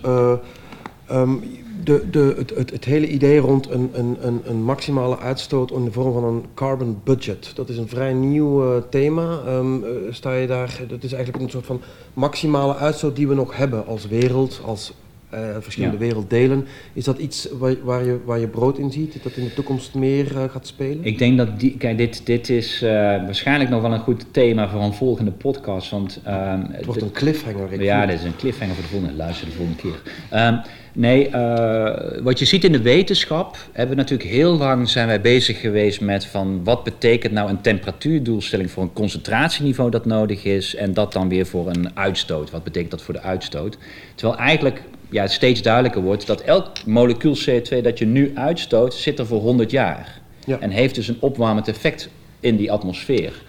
Um, 1.12 1.42
de, 1.84 2.10
de, 2.10 2.34
het, 2.38 2.54
het, 2.56 2.70
het, 2.70 2.84
hele 2.84 3.08
idee 3.08 3.38
rond 3.38 3.70
een, 3.70 3.90
een, 3.92 4.16
een, 4.20 4.40
een, 4.44 4.62
maximale 4.62 5.18
uitstoot 5.18 5.70
in 5.70 5.84
de 5.84 5.92
vorm 5.92 6.12
van 6.12 6.24
een 6.24 6.44
carbon 6.54 7.00
budget. 7.04 7.52
Dat 7.54 7.68
is 7.68 7.76
een 7.76 7.88
vrij 7.88 8.12
nieuw 8.12 8.64
uh, 8.64 8.82
thema. 8.90 9.40
Um, 9.48 9.84
uh, 9.84 9.90
sta 10.10 10.34
je 10.34 10.46
daar, 10.46 10.80
dat 10.88 11.02
is 11.02 11.12
eigenlijk 11.12 11.44
een 11.44 11.50
soort 11.50 11.66
van 11.66 11.80
maximale 12.14 12.76
uitstoot 12.76 13.16
die 13.16 13.28
we 13.28 13.34
nog 13.34 13.56
hebben 13.56 13.86
als 13.86 14.06
wereld, 14.06 14.60
als 14.64 14.92
uh, 15.34 15.40
verschillende 15.60 15.96
ja. 15.96 16.04
werelddelen. 16.04 16.66
Is 16.92 17.04
dat 17.04 17.18
iets 17.18 17.48
waar, 17.58 17.74
waar, 17.82 18.04
je, 18.04 18.18
waar 18.24 18.38
je 18.38 18.48
brood 18.48 18.78
in 18.78 18.90
ziet, 18.90 19.22
dat 19.22 19.32
in 19.32 19.44
de 19.44 19.54
toekomst 19.54 19.94
meer 19.94 20.26
gaat 20.26 20.66
spelen? 20.66 21.04
Ik 21.04 21.18
denk 21.18 21.38
dat, 21.38 21.60
die, 21.60 21.76
kijk, 21.76 21.98
dit, 21.98 22.26
dit 22.26 22.48
is 22.48 22.80
waarschijnlijk 22.80 23.70
nog 23.70 23.82
wel 23.82 23.92
een 23.92 24.00
goed 24.00 24.24
thema 24.30 24.68
voor 24.68 24.80
een 24.80 24.94
volgende 24.94 25.30
podcast. 25.30 25.90
Want, 25.90 26.20
het 26.24 26.84
wordt 26.84 27.02
een 27.02 27.12
cliffhanger. 27.12 27.82
Ja, 27.82 28.06
dit 28.06 28.18
is 28.18 28.24
een 28.24 28.36
cliffhanger 28.36 28.74
voor 28.74 28.82
de 28.82 28.88
volgende. 28.88 29.14
Luister 29.14 29.46
de 29.46 29.52
volgende 29.52 29.80
keer. 29.80 30.02
Um, 30.40 30.60
Nee, 30.96 31.28
uh, 31.28 31.90
wat 32.22 32.38
je 32.38 32.44
ziet 32.44 32.64
in 32.64 32.72
de 32.72 32.82
wetenschap, 32.82 33.56
hebben 33.72 33.96
we 33.96 34.02
natuurlijk 34.02 34.30
heel 34.30 34.56
lang 34.56 34.88
zijn 34.88 35.06
wij 35.06 35.20
bezig 35.20 35.60
geweest 35.60 36.00
met 36.00 36.26
van 36.26 36.64
wat 36.64 36.84
betekent 36.84 37.32
nou 37.32 37.50
een 37.50 37.60
temperatuurdoelstelling 37.60 38.70
voor 38.70 38.82
een 38.82 38.92
concentratieniveau 38.92 39.90
dat 39.90 40.04
nodig 40.04 40.44
is 40.44 40.74
en 40.74 40.92
dat 40.92 41.12
dan 41.12 41.28
weer 41.28 41.46
voor 41.46 41.68
een 41.68 41.96
uitstoot. 41.96 42.50
Wat 42.50 42.64
betekent 42.64 42.90
dat 42.90 43.02
voor 43.02 43.14
de 43.14 43.20
uitstoot? 43.20 43.78
Terwijl 44.14 44.38
eigenlijk 44.38 44.82
ja, 45.10 45.26
steeds 45.26 45.62
duidelijker 45.62 46.02
wordt 46.02 46.26
dat 46.26 46.40
elk 46.40 46.84
molecuul 46.86 47.36
CO2 47.36 47.82
dat 47.82 47.98
je 47.98 48.06
nu 48.06 48.32
uitstoot, 48.34 48.94
zit 48.94 49.18
er 49.18 49.26
voor 49.26 49.40
100 49.40 49.70
jaar. 49.70 50.20
Ja. 50.46 50.60
En 50.60 50.70
heeft 50.70 50.94
dus 50.94 51.08
een 51.08 51.20
opwarmend 51.20 51.68
effect 51.68 52.08
in 52.40 52.56
die 52.56 52.72
atmosfeer. 52.72 53.42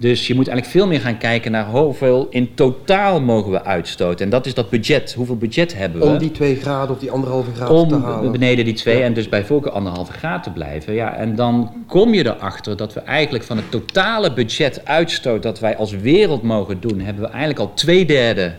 Dus 0.00 0.26
je 0.26 0.34
moet 0.34 0.48
eigenlijk 0.48 0.78
veel 0.78 0.86
meer 0.86 1.00
gaan 1.00 1.18
kijken 1.18 1.52
naar 1.52 1.66
hoeveel 1.66 2.26
in 2.30 2.54
totaal 2.54 3.20
mogen 3.20 3.50
we 3.50 3.64
uitstoten. 3.64 4.24
En 4.24 4.30
dat 4.30 4.46
is 4.46 4.54
dat 4.54 4.70
budget. 4.70 5.14
Hoeveel 5.14 5.36
budget 5.36 5.74
hebben 5.76 6.00
we? 6.00 6.06
Om 6.06 6.18
die 6.18 6.30
twee 6.30 6.56
graden 6.56 6.94
of 6.94 7.00
die 7.00 7.10
anderhalve 7.10 7.54
graden 7.54 7.76
om 7.76 7.88
te 7.88 7.94
halen. 7.94 8.26
Om 8.26 8.32
beneden 8.32 8.64
die 8.64 8.74
twee 8.74 8.98
ja. 8.98 9.04
en 9.04 9.14
dus 9.14 9.28
bij 9.28 9.44
voorkeur 9.44 9.72
anderhalve 9.72 10.12
graad 10.12 10.42
te 10.42 10.50
blijven. 10.50 10.94
Ja, 10.94 11.16
en 11.16 11.34
dan 11.34 11.72
kom 11.86 12.14
je 12.14 12.26
erachter 12.26 12.76
dat 12.76 12.92
we 12.92 13.00
eigenlijk 13.00 13.44
van 13.44 13.56
het 13.56 13.70
totale 13.70 14.32
budget 14.32 14.84
uitstoot 14.84 15.42
dat 15.42 15.58
wij 15.60 15.76
als 15.76 15.92
wereld 15.92 16.42
mogen 16.42 16.80
doen, 16.80 17.00
hebben 17.00 17.22
we 17.22 17.28
eigenlijk 17.28 17.60
al 17.60 17.74
twee 17.74 18.06
derde 18.06 18.52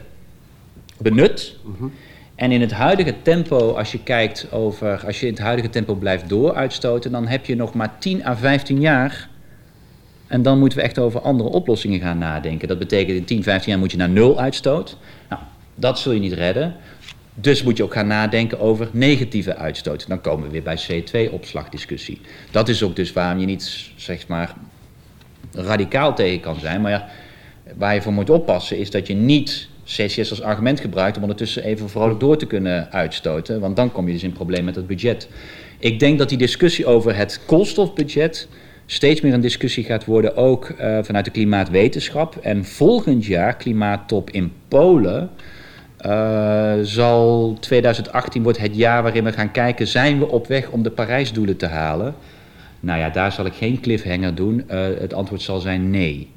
benut. 0.98 1.56
Mm 1.64 1.76
-hmm. 1.78 1.92
En 2.36 2.52
in 2.52 2.62
het 2.62 2.72
huidige 2.72 3.14
tempo, 3.22 3.72
als 3.72 3.92
je 3.92 4.04
kijkt 4.04 4.48
over, 4.52 5.04
als 5.06 5.20
je 5.20 5.26
in 5.26 5.34
het 5.34 5.42
huidige 5.42 5.70
tempo 5.70 5.96
blijft 5.96 6.30
dooruitstoten, 6.30 7.12
dan 7.12 7.28
heb 7.28 7.46
je 7.46 7.56
nog 7.56 7.74
maar 7.74 7.96
10 8.00 8.26
à 8.26 8.36
15 8.36 8.80
jaar 8.80 9.30
en 10.32 10.41
dan 10.41 10.60
moeten 10.60 10.78
we 10.78 10.84
echt 10.84 11.00
over 11.00 11.22
andere 11.22 11.50
oplossingen 11.50 12.00
gaan 12.00 12.17
nadenken. 12.17 12.67
Dat 12.67 12.80
betekent 12.80 13.17
in 13.17 13.26
10, 13.26 13.44
15 13.44 13.72
jaar 13.72 13.80
moet 13.80 13.91
je 13.91 13.98
naar 13.98 14.10
nul 14.10 14.39
uitstoot. 14.39 14.98
Nou, 15.30 15.41
dat 15.76 16.00
zul 16.00 16.12
je 16.12 16.20
niet 16.20 16.34
redden. 16.34 16.76
Dus 17.34 17.63
moet 17.63 17.78
je 17.78 17.84
ook 17.84 17.94
gaan 17.94 18.08
nadenken 18.08 18.60
over 18.60 18.89
negatieve 18.91 19.56
uitstoot. 19.56 20.08
Dan 20.08 20.22
komen 20.22 20.46
we 20.46 20.52
weer 20.52 20.63
bij 20.63 20.80
CO2-opslagdiscussie. 20.88 22.22
Dat 22.52 22.70
is 22.70 22.84
ook 22.84 22.96
dus 22.96 23.13
waarom 23.13 23.39
je 23.39 23.46
niet, 23.46 23.91
zeg 23.96 24.28
maar, 24.28 24.54
radicaal 25.52 26.15
tegen 26.15 26.39
kan 26.39 26.60
zijn. 26.60 26.82
Maar 26.82 26.91
ja, 26.91 27.08
waar 27.78 27.94
je 27.94 28.02
voor 28.02 28.13
moet 28.13 28.30
oppassen 28.30 28.78
is 28.78 28.91
dat 28.91 29.08
je 29.08 29.13
niet 29.13 29.67
CCS 29.86 30.30
als 30.30 30.41
argument 30.41 30.80
gebruikt 30.80 31.15
om 31.15 31.22
ondertussen 31.22 31.63
even 31.63 31.89
vrolijk 31.89 32.20
door 32.20 32.38
te 32.38 32.46
kunnen 32.46 32.91
uitstoten. 32.91 33.60
Want 33.60 33.76
dan 33.76 33.91
kom 33.91 34.08
je 34.08 34.13
dus 34.13 34.24
in 34.24 34.34
probleem 34.34 34.63
met 34.63 34.76
het 34.76 34.88
budget. 34.88 35.30
Ik 35.80 36.00
denk 36.00 36.17
dat 36.17 36.30
die 36.30 36.38
discussie 36.38 36.86
over 36.86 37.15
het 37.15 37.39
koolstofbudget 37.46 38.48
steeds 38.94 39.22
meer 39.22 39.34
een 39.34 39.42
discussie 39.42 39.84
gaat 39.84 40.06
worden, 40.06 40.36
ook 40.36 40.70
uh, 40.70 40.98
vanuit 41.02 41.26
de 41.26 41.32
klimaatwetenschap. 41.32 42.36
En 42.36 42.66
volgend 42.66 43.26
jaar, 43.26 43.56
klimaattop 43.56 44.30
in 44.30 44.52
Polen, 44.68 45.30
uh, 46.06 46.74
zal 46.82 47.58
2018 47.60 48.44
wordt 48.44 48.58
het 48.58 48.76
jaar 48.76 49.04
waarin 49.04 49.24
we 49.24 49.32
gaan 49.32 49.52
kijken, 49.52 49.88
zijn 49.88 50.20
we 50.20 50.28
op 50.28 50.48
weg 50.48 50.70
om 50.70 50.84
de 50.84 50.92
Parijsdoelen 50.92 51.58
te 51.58 51.66
halen? 51.66 52.16
Nou 52.80 53.00
ja, 53.00 53.10
daar 53.10 53.32
zal 53.32 53.46
ik 53.46 53.54
geen 53.54 53.80
cliffhanger 53.80 54.36
doen. 54.36 54.64
Uh, 54.72 54.80
het 55.00 55.14
antwoord 55.14 55.42
zal 55.42 55.60
zijn 55.60 55.90
nee. 55.90 56.30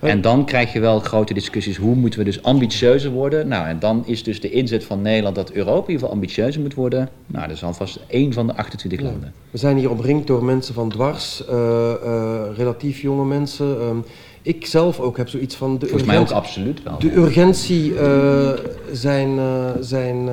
En 0.00 0.20
dan 0.20 0.44
krijg 0.44 0.72
je 0.72 0.80
wel 0.80 1.00
grote 1.00 1.34
discussies. 1.34 1.76
Hoe 1.76 1.94
moeten 1.94 2.18
we 2.18 2.24
dus 2.24 2.42
ambitieuzer 2.42 3.10
worden? 3.10 3.48
Nou, 3.48 3.66
en 3.66 3.78
dan 3.78 4.06
is 4.06 4.22
dus 4.22 4.40
de 4.40 4.50
inzet 4.50 4.84
van 4.84 5.02
Nederland 5.02 5.34
dat 5.36 5.50
Europa 5.50 5.72
in 5.72 5.80
ieder 5.80 5.98
geval 5.98 6.10
ambitieuzer 6.10 6.60
moet 6.60 6.74
worden. 6.74 7.08
Nou, 7.26 7.46
dat 7.46 7.56
is 7.56 7.62
alvast 7.64 8.00
één 8.06 8.32
van 8.32 8.46
de 8.46 8.56
28 8.56 9.00
landen. 9.00 9.32
We 9.50 9.58
zijn 9.58 9.76
hier 9.76 9.90
omringd 9.90 10.26
door 10.26 10.44
mensen 10.44 10.74
van 10.74 10.88
dwars, 10.88 11.42
uh, 11.50 11.92
uh, 12.04 12.42
relatief 12.56 13.00
jonge 13.00 13.24
mensen. 13.24 13.66
Um, 13.66 14.04
ik 14.42 14.66
zelf 14.66 15.00
ook 15.00 15.16
heb 15.16 15.28
zoiets 15.28 15.54
van... 15.54 15.78
De 15.78 15.86
Volgens 15.86 16.08
mij 16.08 16.18
ook 16.18 16.30
absoluut 16.30 16.82
wel. 16.82 16.98
De 16.98 17.16
urgentie 17.16 17.92
uh, 17.92 18.50
zijn, 18.92 19.38
zijn, 19.80 20.28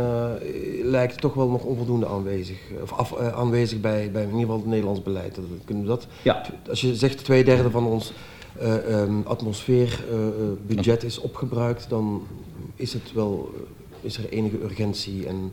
lijkt 0.84 1.22
toch 1.22 1.34
wel 1.34 1.50
nog 1.50 1.64
onvoldoende 1.64 2.08
aanwezig. 2.08 2.58
Of 2.82 2.92
af, 2.94 3.18
aanwezig 3.18 3.82
bij, 3.82 4.10
bij 4.12 4.22
in 4.22 4.28
ieder 4.28 4.42
geval 4.42 4.58
het 4.58 4.66
Nederlands 4.66 5.04
beleid. 5.04 5.40
Kunnen 5.66 5.84
we 5.84 5.90
dat, 5.90 6.08
ja. 6.22 6.42
Als 6.70 6.82
je 6.82 6.96
zegt 6.96 7.24
twee 7.24 7.44
derde 7.44 7.70
van 7.70 7.86
ons 7.86 8.14
um, 8.64 9.24
atmosfeerbudget 9.26 11.04
is 11.04 11.20
opgebruikt, 11.20 11.90
dan 11.90 12.28
is 12.76 12.94
het 12.94 13.14
wel 13.14 13.54
is 14.02 14.18
er 14.18 14.30
enige 14.30 14.64
urgentie 14.64 15.28
en 15.28 15.52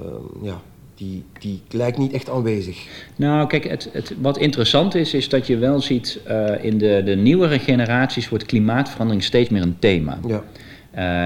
um, 0.00 0.30
ja, 0.42 0.60
die, 0.94 1.24
die 1.38 1.62
lijkt 1.70 1.98
niet 1.98 2.12
echt 2.12 2.30
aanwezig. 2.30 2.86
Nou, 3.16 3.46
kijk, 3.46 3.64
het, 3.64 3.88
het, 3.92 4.14
wat 4.20 4.38
interessant 4.38 4.94
is, 4.94 5.14
is 5.14 5.28
dat 5.28 5.46
je 5.46 5.56
wel 5.56 5.80
ziet 5.80 6.20
uh, 6.28 6.64
in 6.64 6.78
de, 6.78 7.02
de 7.04 7.14
nieuwere 7.14 7.58
generaties 7.58 8.28
wordt 8.28 8.44
klimaatverandering 8.44 9.24
steeds 9.24 9.50
meer 9.50 9.62
een 9.62 9.78
thema. 9.78 10.18
Ja. 10.26 10.42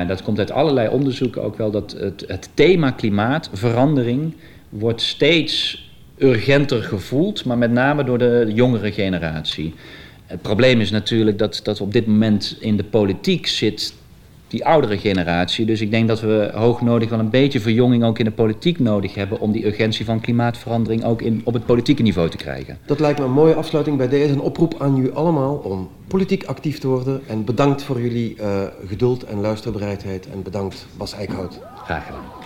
Uh, 0.03 0.09
dat 0.09 0.23
komt 0.23 0.38
uit 0.38 0.51
allerlei 0.51 0.88
onderzoeken 0.88 1.42
ook 1.42 1.57
wel 1.57 1.71
dat 1.71 1.92
het, 1.99 2.25
het 2.27 2.49
thema 2.55 2.90
klimaatverandering 2.90 4.35
wordt 4.68 5.01
steeds 5.01 5.90
urgenter 6.18 6.83
gevoeld, 6.83 7.45
maar 7.45 7.59
met 7.59 7.71
name 7.71 8.05
door 8.05 8.18
de 8.18 8.51
jongere 8.55 8.92
generatie. 8.92 9.75
Het 10.27 10.43
probleem 10.43 10.81
is 10.81 10.91
natuurlijk 10.91 11.39
dat, 11.39 11.61
dat 11.63 11.81
op 11.81 11.93
dit 11.93 12.07
moment 12.07 12.57
in 12.61 12.77
de 12.77 12.85
politiek 12.85 13.47
zit 13.47 13.95
die 14.53 14.65
oudere 14.65 14.99
generatie. 14.99 15.67
Dus 15.67 15.81
ik 15.81 15.91
denk 15.91 16.09
dat 16.09 16.21
we 16.21 16.51
hoog 16.55 16.81
nodig 16.81 17.09
wel 17.09 17.19
een 17.19 17.31
beetje 17.31 17.61
verjonging 17.61 18.05
ook 18.05 18.19
in 18.19 18.25
de 18.25 18.31
politiek 18.31 18.79
nodig 18.79 19.15
hebben 19.15 19.41
om 19.41 19.53
die 19.53 19.67
urgentie 19.67 20.05
van 20.05 20.21
klimaatverandering 20.21 21.05
ook 21.05 21.23
in, 21.23 21.41
op 21.45 21.55
het 21.55 21.67
politieke 21.67 22.03
niveau 22.03 22.29
te 22.29 22.37
krijgen. 22.37 22.79
Dat 22.87 23.01
lijkt 23.01 23.19
me 23.19 23.25
een 23.25 23.33
mooie 23.33 23.55
afsluiting 23.55 23.97
bij 23.97 24.09
deze. 24.09 24.33
Een 24.33 24.41
oproep 24.41 24.75
aan 24.79 24.99
u 24.99 25.13
allemaal 25.13 25.55
om 25.55 25.89
politiek 26.09 26.45
actief 26.45 26.79
te 26.79 26.87
worden. 26.87 27.21
En 27.27 27.45
bedankt 27.45 27.83
voor 27.83 28.01
jullie 28.01 28.37
uh, 28.41 28.63
geduld 28.87 29.25
en 29.25 29.41
luisterbereidheid. 29.41 30.29
En 30.33 30.43
bedankt 30.43 30.87
Bas 30.97 31.13
Eickhout. 31.13 31.61
Graag 31.85 32.07
gedaan. 32.07 32.42